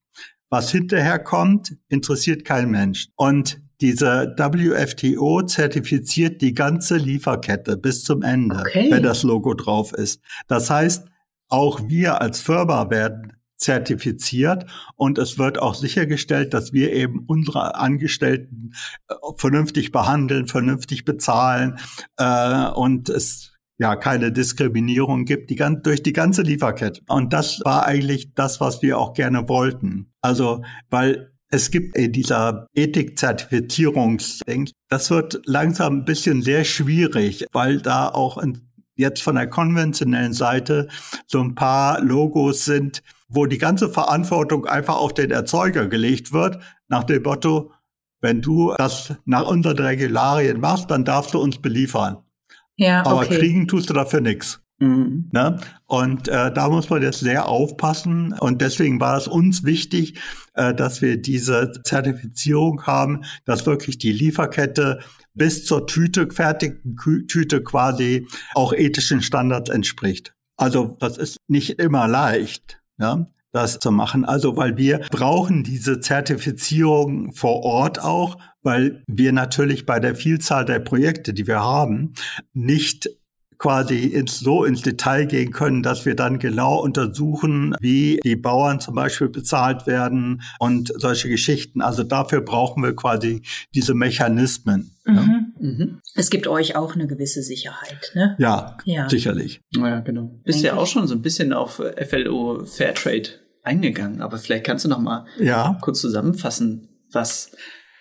[0.49, 3.09] Was hinterher kommt, interessiert kein Mensch.
[3.17, 8.91] Und diese WFTO zertifiziert die ganze Lieferkette bis zum Ende, okay.
[8.91, 10.21] wenn das Logo drauf ist.
[10.47, 11.07] Das heißt,
[11.49, 17.75] auch wir als Firma werden zertifiziert und es wird auch sichergestellt, dass wir eben unsere
[17.77, 18.73] Angestellten
[19.09, 21.79] äh, vernünftig behandeln, vernünftig bezahlen
[22.19, 27.03] äh, und es ja keine Diskriminierung gibt die, durch die ganze Lieferkette.
[27.09, 30.13] Und das war eigentlich das, was wir auch gerne wollten.
[30.21, 37.81] Also, weil es gibt in dieser Ethik-Zertifizierungsding, das wird langsam ein bisschen sehr schwierig, weil
[37.81, 38.43] da auch
[38.97, 40.89] jetzt von der konventionellen Seite
[41.27, 46.59] so ein paar Logos sind, wo die ganze Verantwortung einfach auf den Erzeuger gelegt wird,
[46.89, 47.73] nach dem Motto,
[48.21, 52.19] wenn du das nach unseren Regularien machst, dann darfst du uns beliefern.
[52.77, 53.09] Ja, okay.
[53.09, 54.61] Aber kriegen tust du dafür nichts.
[54.79, 55.31] Mhm.
[55.33, 55.59] Ne?
[55.87, 58.35] Und äh, da muss man jetzt sehr aufpassen.
[58.39, 60.19] Und deswegen war es uns wichtig,
[60.55, 65.01] äh, dass wir diese Zertifizierung haben, dass wirklich die Lieferkette
[65.35, 66.97] bis zur Tüte, fertigen
[67.29, 70.35] Tüte quasi auch ethischen Standards entspricht.
[70.57, 72.81] Also das ist nicht immer leicht.
[72.99, 73.27] Ja?
[73.57, 74.27] das zu machen.
[74.27, 80.67] Also weil wir brauchen diese Zertifizierung vor Ort auch, weil wir natürlich bei der Vielzahl
[80.67, 82.13] der Projekte, die wir haben,
[82.53, 83.09] nicht
[83.59, 88.81] quasi ins, so ins Detail gehen können, dass wir dann genau untersuchen, wie die Bauern
[88.81, 91.81] zum Beispiel bezahlt werden und solche Geschichten.
[91.81, 93.43] Also dafür brauchen wir quasi
[93.75, 94.93] diese Mechanismen.
[95.05, 95.15] Mhm.
[95.15, 95.41] Ja.
[95.59, 96.01] Mhm.
[96.15, 98.37] Es gibt euch auch eine gewisse Sicherheit, ne?
[98.39, 99.09] Ja, ja.
[99.09, 99.61] sicherlich.
[99.75, 100.41] Ja, genau.
[100.45, 103.31] Bist ja auch schon so ein bisschen auf FLO Fairtrade
[103.63, 105.79] eingegangen, aber vielleicht kannst du noch mal ja.
[105.81, 107.53] kurz zusammenfassen, was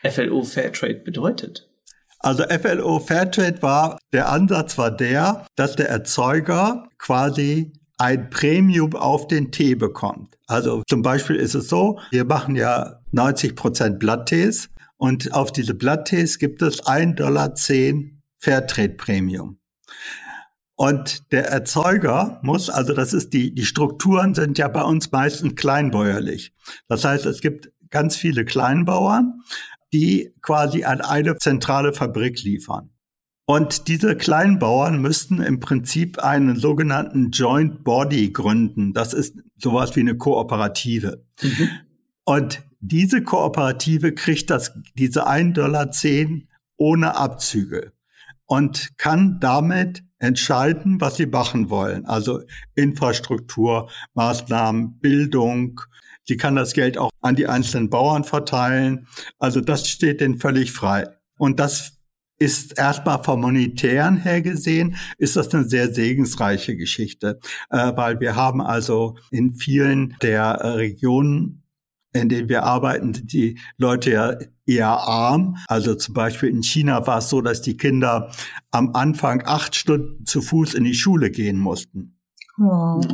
[0.04, 1.68] FLO Fairtrade bedeutet.
[2.26, 9.28] Also FLO Fairtrade war, der Ansatz war der, dass der Erzeuger quasi ein Premium auf
[9.28, 10.36] den Tee bekommt.
[10.48, 15.76] Also zum Beispiel ist es so, wir machen ja 90 Prozent Blatttees und auf diese
[15.76, 17.54] Blatttees gibt es 1,10 Dollar
[18.40, 19.60] Fairtrade Premium.
[20.76, 25.56] Und der Erzeuger muss, also das ist die, die Strukturen sind ja bei uns meistens
[25.56, 26.56] kleinbäuerlich.
[26.88, 29.42] Das heißt, es gibt ganz viele Kleinbauern,
[29.94, 32.90] die quasi an eine zentrale Fabrik liefern.
[33.48, 38.94] Und diese Kleinbauern müssten im Prinzip einen sogenannten Joint Body gründen.
[38.94, 41.24] Das ist sowas wie eine Kooperative.
[41.42, 41.70] Mhm.
[42.24, 45.92] Und diese Kooperative kriegt das, diese 1,10 Dollar
[46.78, 47.94] ohne Abzüge
[48.46, 52.06] und kann damit entscheiden, was sie machen wollen.
[52.06, 52.42] Also
[52.74, 55.82] Infrastruktur, Maßnahmen, Bildung,
[56.28, 59.08] Sie kann das Geld auch an die einzelnen Bauern verteilen.
[59.40, 61.08] Also das steht denen völlig frei.
[61.38, 61.96] Und das
[62.38, 68.36] ist erstmal vom monetären her gesehen, ist das eine sehr segensreiche Geschichte, äh, weil wir
[68.36, 71.64] haben also in vielen der äh, Regionen,
[72.14, 75.58] in denen wir arbeiten, die Leute ja eher arm.
[75.68, 78.32] Also zum Beispiel in China war es so, dass die Kinder
[78.72, 82.18] am Anfang acht Stunden zu Fuß in die Schule gehen mussten.
[82.58, 83.06] Wow.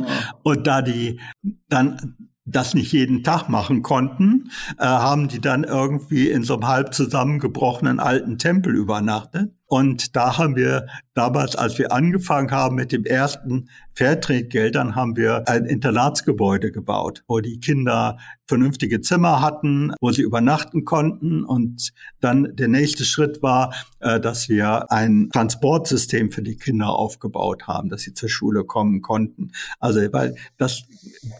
[0.44, 1.20] Und da die
[1.68, 6.66] dann das nicht jeden Tag machen konnten, äh, haben die dann irgendwie in so einem
[6.66, 9.52] halb zusammengebrochenen alten Tempel übernachtet.
[9.72, 15.48] Und da haben wir damals, als wir angefangen haben mit dem ersten Fairtrade-Geldern, haben wir
[15.48, 21.42] ein Internatsgebäude gebaut, wo die Kinder vernünftige Zimmer hatten, wo sie übernachten konnten.
[21.42, 27.66] Und dann der nächste Schritt war, äh, dass wir ein Transportsystem für die Kinder aufgebaut
[27.66, 29.52] haben, dass sie zur Schule kommen konnten.
[29.80, 30.82] Also, weil das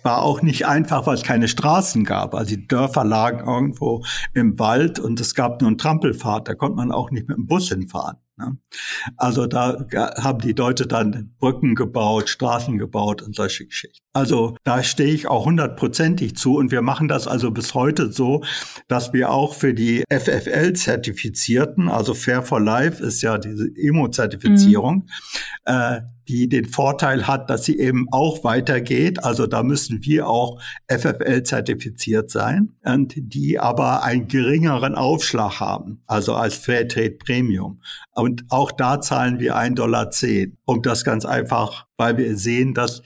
[0.04, 2.34] war auch nicht einfach, weil es keine Straßen gab.
[2.34, 6.48] Also die Dörfer lagen irgendwo im Wald und es gab nur einen Trampelpfad.
[6.48, 8.21] Da konnte man auch nicht mit dem Bus hinfahren.
[8.36, 8.56] Ne?
[9.16, 14.04] Also da haben die Leute dann Brücken gebaut, Straßen gebaut und solche Geschichten.
[14.14, 18.42] Also da stehe ich auch hundertprozentig zu und wir machen das also bis heute so,
[18.88, 25.08] dass wir auch für die FFL-Zertifizierten, also Fair for Life ist ja diese EMO-Zertifizierung, mhm.
[25.64, 29.24] äh, die den Vorteil hat, dass sie eben auch weitergeht.
[29.24, 36.02] Also da müssen wir auch FFL zertifiziert sein und die aber einen geringeren Aufschlag haben,
[36.06, 37.80] also als Fairtrade Premium.
[38.22, 40.10] Und auch da zahlen wir 1,10 Dollar,
[40.64, 43.02] um das ganz einfach, weil wir sehen, dass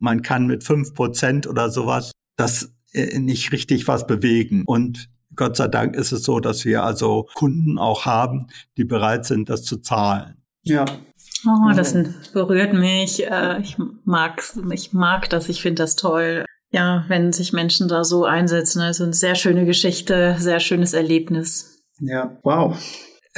[0.00, 4.64] man kann mit fünf Prozent oder sowas das äh, nicht richtig was bewegen.
[4.66, 9.24] Und Gott sei Dank ist es so, dass wir also Kunden auch haben, die bereit
[9.24, 10.42] sind, das zu zahlen.
[10.64, 10.84] Ja,
[11.46, 11.94] Oh, das
[12.32, 13.24] berührt mich.
[13.24, 16.44] Äh, ich mag's, ich mag das, ich finde das toll.
[16.72, 18.80] Ja, wenn sich Menschen da so einsetzen.
[18.80, 21.84] Also eine sehr schöne Geschichte, sehr schönes Erlebnis.
[22.00, 22.76] Ja, wow.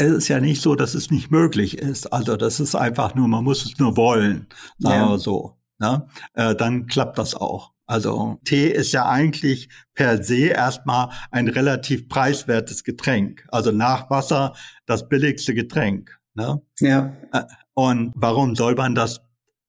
[0.01, 2.13] Es ist ja nicht so, dass es nicht möglich ist.
[2.13, 4.47] Also das ist einfach nur, man muss es nur wollen.
[4.79, 5.59] Sagen wir so.
[5.81, 6.07] Ne?
[6.35, 7.73] Äh, dann klappt das auch.
[7.87, 13.45] Also Tee ist ja eigentlich per se erstmal ein relativ preiswertes Getränk.
[13.49, 14.55] Also nach Wasser
[14.87, 16.17] das billigste Getränk.
[16.35, 16.63] Ne?
[16.79, 17.17] Ja.
[17.33, 17.43] Äh,
[17.75, 19.21] und warum soll man das,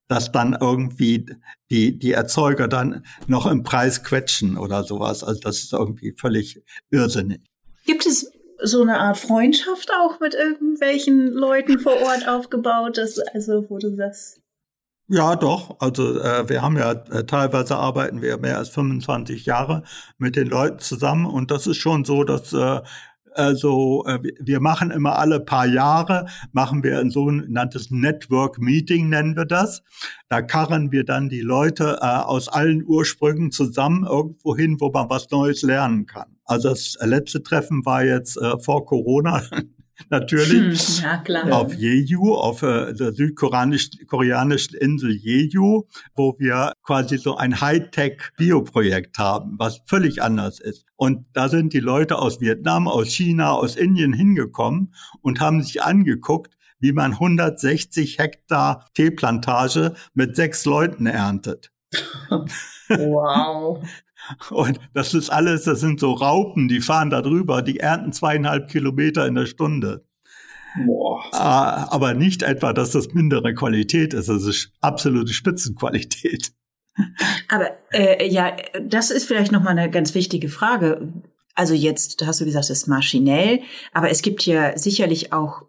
[0.09, 1.25] das dann irgendwie
[1.71, 5.23] die, die Erzeuger dann noch im Preis quetschen oder sowas?
[5.23, 6.61] Also das ist irgendwie völlig
[6.91, 7.41] irrsinnig.
[7.85, 13.65] Gibt es so eine Art Freundschaft auch mit irgendwelchen Leuten vor Ort aufgebaut, dass, also
[13.69, 14.41] wo du sagst,
[15.11, 15.77] ja, doch.
[15.79, 19.81] Also äh, wir haben ja äh, teilweise arbeiten wir mehr als 25 Jahre
[20.19, 22.81] mit den Leuten zusammen und das ist schon so, dass äh,
[23.33, 29.35] also äh, wir machen immer alle paar Jahre machen wir ein sogenanntes Network Meeting nennen
[29.35, 29.81] wir das.
[30.27, 35.09] Da karren wir dann die Leute äh, aus allen Ursprüngen zusammen irgendwo hin, wo man
[35.09, 36.35] was Neues lernen kann.
[36.45, 39.43] Also das letzte Treffen war jetzt äh, vor Corona.
[40.09, 41.01] Natürlich.
[41.01, 41.51] Hm, ja.
[41.51, 45.83] Auf Jeju, auf äh, der südkoreanischen Insel Jeju,
[46.15, 50.85] wo wir quasi so ein Hightech-Bioprojekt haben, was völlig anders ist.
[50.95, 55.83] Und da sind die Leute aus Vietnam, aus China, aus Indien hingekommen und haben sich
[55.83, 61.71] angeguckt, wie man 160 Hektar Teeplantage mit sechs Leuten erntet.
[62.89, 63.87] Wow.
[64.49, 68.69] Und das ist alles, das sind so Raupen, die fahren da drüber, die ernten zweieinhalb
[68.69, 70.05] Kilometer in der Stunde.
[70.85, 71.23] Boah.
[71.31, 76.51] Ah, aber nicht etwa, dass das mindere Qualität ist, das ist absolute Spitzenqualität.
[77.47, 81.13] Aber äh, ja, das ist vielleicht noch mal eine ganz wichtige Frage.
[81.55, 83.61] Also jetzt hast du gesagt, es ist maschinell,
[83.93, 85.63] aber es gibt ja sicherlich auch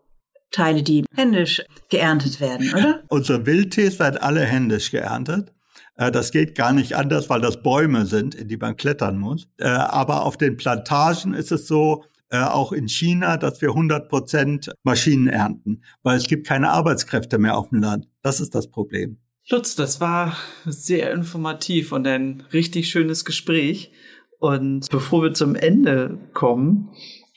[0.50, 3.02] Teile, die händisch geerntet werden, oder?
[3.08, 5.52] Unsere Wildtees werden alle händisch geerntet.
[6.00, 9.46] Äh, das geht gar nicht anders, weil das Bäume sind, in die man klettern muss.
[9.58, 14.08] Äh, aber auf den Plantagen ist es so, äh, auch in China, dass wir 100
[14.08, 18.08] Prozent Maschinen ernten, weil es gibt keine Arbeitskräfte mehr auf dem Land.
[18.22, 19.18] Das ist das Problem.
[19.50, 23.92] Lutz, das war sehr informativ und ein richtig schönes Gespräch.
[24.38, 26.90] Und bevor wir zum Ende kommen,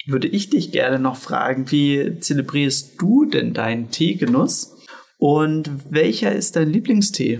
[0.05, 4.73] würde ich dich gerne noch fragen, wie zelebrierst du denn deinen Teegenuss?
[5.17, 7.39] Und welcher ist dein Lieblingstee?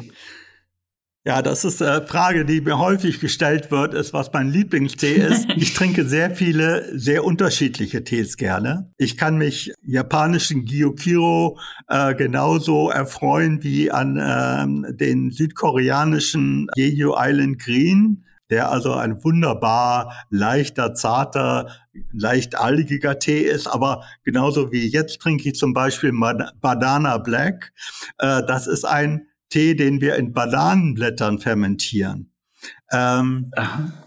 [1.26, 5.48] Ja, das ist eine Frage, die mir häufig gestellt wird, ist, was mein Lieblingstee ist.
[5.56, 8.92] Ich trinke sehr viele, sehr unterschiedliche Tees gerne.
[8.98, 11.58] Ich kann mich japanischen Gyokiro
[11.88, 20.14] äh, genauso erfreuen wie an äh, den südkoreanischen Jeju Island Green der also ein wunderbar
[20.30, 21.72] leichter, zarter,
[22.12, 26.14] leicht algiger Tee ist, aber genauso wie jetzt trinke ich zum Beispiel
[26.62, 27.74] Banana Black.
[28.20, 32.32] Äh, das ist ein Tee, den wir in Bananenblättern fermentieren.
[32.91, 33.51] Ähm,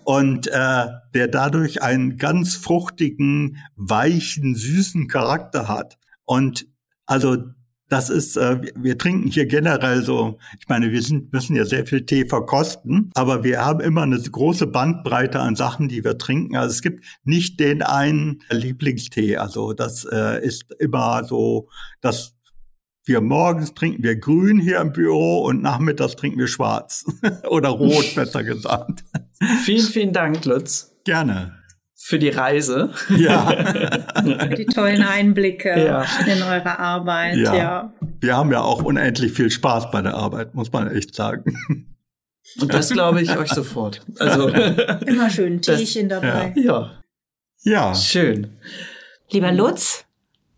[0.02, 5.98] und äh, der dadurch einen ganz fruchtigen, weichen, süßen Charakter hat.
[6.24, 6.66] Und
[7.06, 7.36] also
[7.88, 11.86] das ist, äh, wir trinken hier generell so, ich meine, wir sind, müssen ja sehr
[11.86, 16.56] viel Tee verkosten, aber wir haben immer eine große Bandbreite an Sachen, die wir trinken.
[16.56, 19.36] Also es gibt nicht den einen Lieblingstee.
[19.36, 21.68] Also das äh, ist immer so,
[22.00, 22.35] das
[23.06, 27.04] wir morgens trinken wir grün hier im Büro und nachmittags trinken wir schwarz.
[27.48, 29.04] Oder rot, besser gesagt.
[29.64, 30.92] Vielen, vielen Dank, Lutz.
[31.04, 31.54] Gerne.
[31.94, 32.92] Für die Reise.
[33.16, 33.52] Ja.
[34.56, 36.04] die tollen Einblicke ja.
[36.26, 37.36] in eure Arbeit.
[37.36, 37.56] Ja.
[37.56, 37.92] ja.
[38.20, 41.56] Wir haben ja auch unendlich viel Spaß bei der Arbeit, muss man echt sagen.
[42.60, 44.02] Und das glaube ich euch sofort.
[44.18, 46.52] Also immer schön ein Teechen das, dabei.
[46.56, 46.92] Ja.
[47.62, 47.94] Ja.
[47.94, 48.58] Schön.
[49.30, 50.05] Lieber Lutz,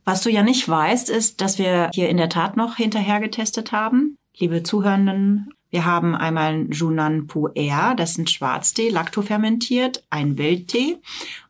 [0.08, 3.72] was du ja nicht weißt, ist, dass wir hier in der Tat noch hinterher getestet
[3.72, 4.16] haben.
[4.38, 10.96] Liebe Zuhörenden, wir haben einmal Junan Puer, das ist ein Schwarztee, laktofermentiert, ein Wildtee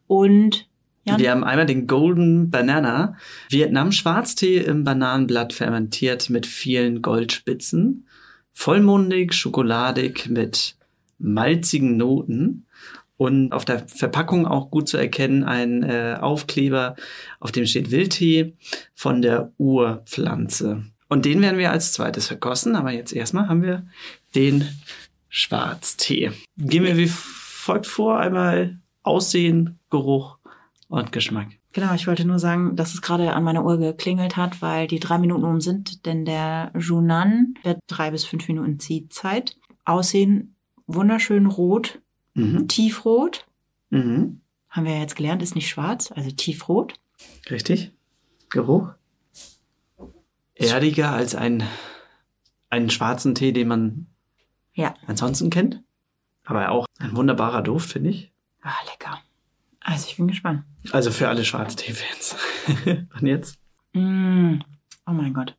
[0.09, 0.67] und
[1.05, 1.21] Jan?
[1.21, 3.17] Wir haben einmal den Golden Banana,
[3.49, 8.09] Vietnam Schwarztee im Bananenblatt fermentiert mit vielen Goldspitzen,
[8.53, 10.75] vollmundig, schokoladig mit
[11.21, 12.67] malzigen Noten
[13.19, 16.97] und auf der Verpackung auch gut zu erkennen ein äh, Aufkleber,
[17.41, 18.55] auf dem steht Wildtee
[18.95, 20.85] von der Urpflanze.
[21.09, 23.87] Und den werden wir als zweites verkosten, aber jetzt erstmal haben wir
[24.35, 24.69] den
[25.29, 26.33] Schwarztee.
[26.57, 30.39] Gehen wir wie folgt vor, einmal Aussehen, Geruch
[30.89, 31.49] und Geschmack.
[31.73, 35.01] Genau, ich wollte nur sagen, dass es gerade an meiner Uhr geklingelt hat, weil die
[35.01, 39.57] drei Minuten um sind, denn der Junan wird drei bis fünf Minuten Ziehzeit.
[39.85, 40.57] Aussehen
[40.87, 42.01] wunderschön rot,
[42.39, 42.69] Mhm.
[42.69, 43.47] Tiefrot.
[43.91, 44.41] Mhm.
[44.71, 46.95] Haben wir ja jetzt gelernt, ist nicht schwarz, also tiefrot.
[47.51, 47.93] Richtig.
[48.51, 48.91] Geruch.
[50.55, 51.63] erdiger als ein,
[52.71, 54.07] einen schwarzen Tee, den man
[54.73, 54.95] Ja.
[55.07, 55.83] ansonsten kennt.
[56.45, 58.33] Aber auch ein wunderbarer Duft, finde ich.
[58.63, 59.21] Ah, lecker.
[59.81, 60.65] Also ich bin gespannt.
[60.93, 62.37] Also für alle Schwarztee-Fans.
[63.21, 63.59] Und jetzt?
[63.93, 64.59] Mm.
[65.07, 65.57] Oh mein Gott.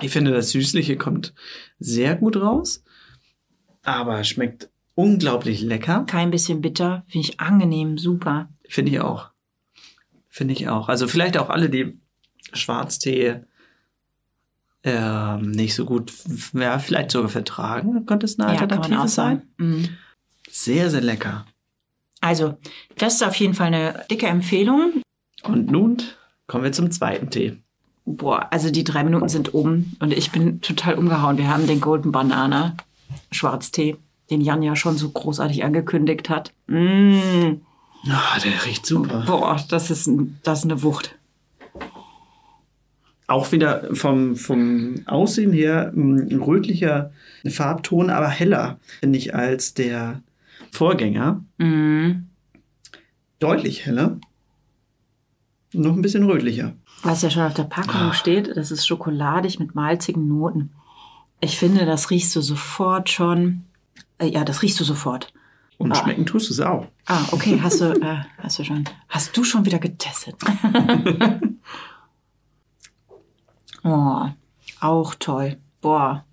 [0.00, 1.34] Ich finde, das Süßliche kommt
[1.78, 2.82] sehr gut raus,
[3.82, 6.04] aber schmeckt unglaublich lecker.
[6.06, 7.04] Kein bisschen bitter.
[7.06, 7.98] Finde ich angenehm.
[7.98, 8.48] Super.
[8.68, 9.30] Finde ich auch.
[10.28, 10.88] Finde ich auch.
[10.88, 11.98] Also vielleicht auch alle, die
[12.52, 13.40] Schwarztee
[14.84, 16.12] ähm, nicht so gut,
[16.54, 19.42] ja, vielleicht sogar vertragen, könnte es eine Ja, Alternative auch sein.
[19.56, 19.84] Mm.
[20.50, 21.46] Sehr, sehr lecker.
[22.20, 22.58] Also,
[22.98, 25.02] das ist auf jeden Fall eine dicke Empfehlung.
[25.44, 25.98] Und nun
[26.46, 27.58] kommen wir zum zweiten Tee.
[28.04, 31.38] Boah, also die drei Minuten sind um und ich bin total umgehauen.
[31.38, 32.76] Wir haben den Golden Banana
[33.30, 33.96] Schwarztee,
[34.30, 36.52] den Jan ja schon so großartig angekündigt hat.
[36.66, 37.60] Mm.
[38.08, 39.24] Ah, der riecht super.
[39.26, 40.10] Boah, das ist,
[40.42, 41.16] das ist eine Wucht.
[43.28, 47.12] Auch wieder vom, vom Aussehen her ein rötlicher
[47.48, 50.20] Farbton, aber heller, finde ich, als der
[50.72, 51.42] Vorgänger.
[51.58, 52.24] Mm.
[53.38, 54.18] Deutlich heller.
[55.72, 56.74] Noch ein bisschen rötlicher.
[57.02, 58.12] Was ja schon auf der Packung Ah.
[58.14, 60.70] steht, das ist schokoladig mit malzigen Noten.
[61.44, 63.64] Ich finde, das riechst du sofort schon.
[64.18, 65.32] Äh, ja, das riechst du sofort.
[65.76, 65.96] Und Ah.
[65.96, 66.86] schmecken tust du es auch.
[67.06, 68.84] Ah, okay, hast du, äh, hast du schon.
[69.08, 70.36] Hast du schon wieder getestet?
[73.84, 74.26] oh,
[74.80, 75.56] auch toll.
[75.80, 76.24] Boah.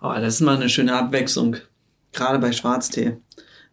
[0.00, 1.56] Oh, das ist mal eine schöne Abwechslung.
[2.12, 3.16] Gerade bei Schwarztee.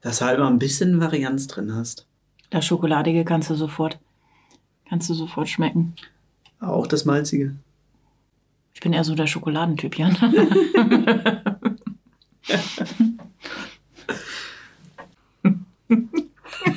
[0.02, 2.08] Dass du halt mal ein bisschen Varianz drin hast.
[2.50, 4.00] Das Schokoladige kannst du sofort,
[4.88, 5.96] kannst du sofort schmecken.
[6.60, 7.56] Auch das Malzige.
[8.76, 10.16] Ich bin eher so der Schokoladentyp, Jan.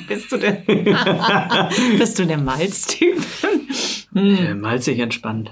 [0.07, 0.63] Bist du der,
[1.97, 3.17] bist du der Malztyp?
[4.15, 5.51] Äh, malzig entspannt.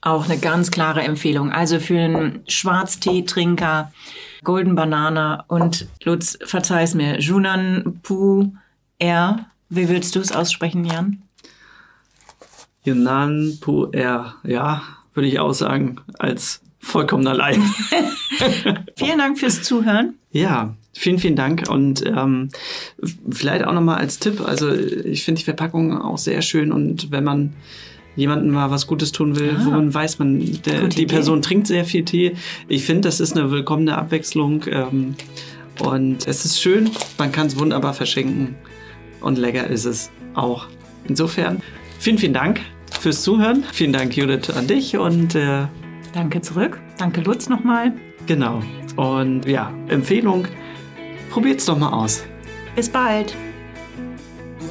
[0.00, 1.52] Auch eine ganz klare Empfehlung.
[1.52, 3.92] Also für einen Schwarztee-Trinker,
[4.42, 8.52] Golden Banana und Lutz, verzeih's mir, Junan Pu
[8.98, 9.46] R.
[9.68, 11.22] Wie würdest du es aussprechen, Jan?
[12.84, 13.90] Yunnan Puer.
[14.44, 14.82] Ja,
[15.14, 17.58] würde ich auch sagen, als vollkommener Laie.
[18.96, 20.14] Vielen Dank fürs Zuhören.
[20.32, 21.68] Ja, vielen, vielen Dank.
[21.68, 22.48] Und ähm,
[23.30, 27.22] vielleicht auch nochmal als Tipp, also ich finde die Verpackung auch sehr schön und wenn
[27.24, 27.52] man
[28.16, 29.64] jemandem mal was Gutes tun will, Ah.
[29.64, 31.06] wo man weiß, man, der, die Idee.
[31.14, 32.34] Person trinkt sehr viel Tee.
[32.68, 35.14] Ich finde, das ist eine willkommene Abwechslung ähm,
[35.80, 38.54] und es ist schön, man kann es wunderbar verschenken
[39.20, 40.66] und lecker ist es auch.
[41.08, 41.62] Insofern,
[42.02, 42.60] vielen, vielen Dank
[43.00, 43.64] fürs Zuhören.
[43.72, 45.66] Vielen Dank, Judith, an dich und äh,
[46.12, 46.78] Danke zurück.
[46.98, 47.92] Danke, Lutz, nochmal.
[48.26, 48.60] genau.
[48.96, 50.46] Und ja, Empfehlung,
[51.30, 52.24] probiert's doch mal aus.
[52.76, 53.34] Bis bald.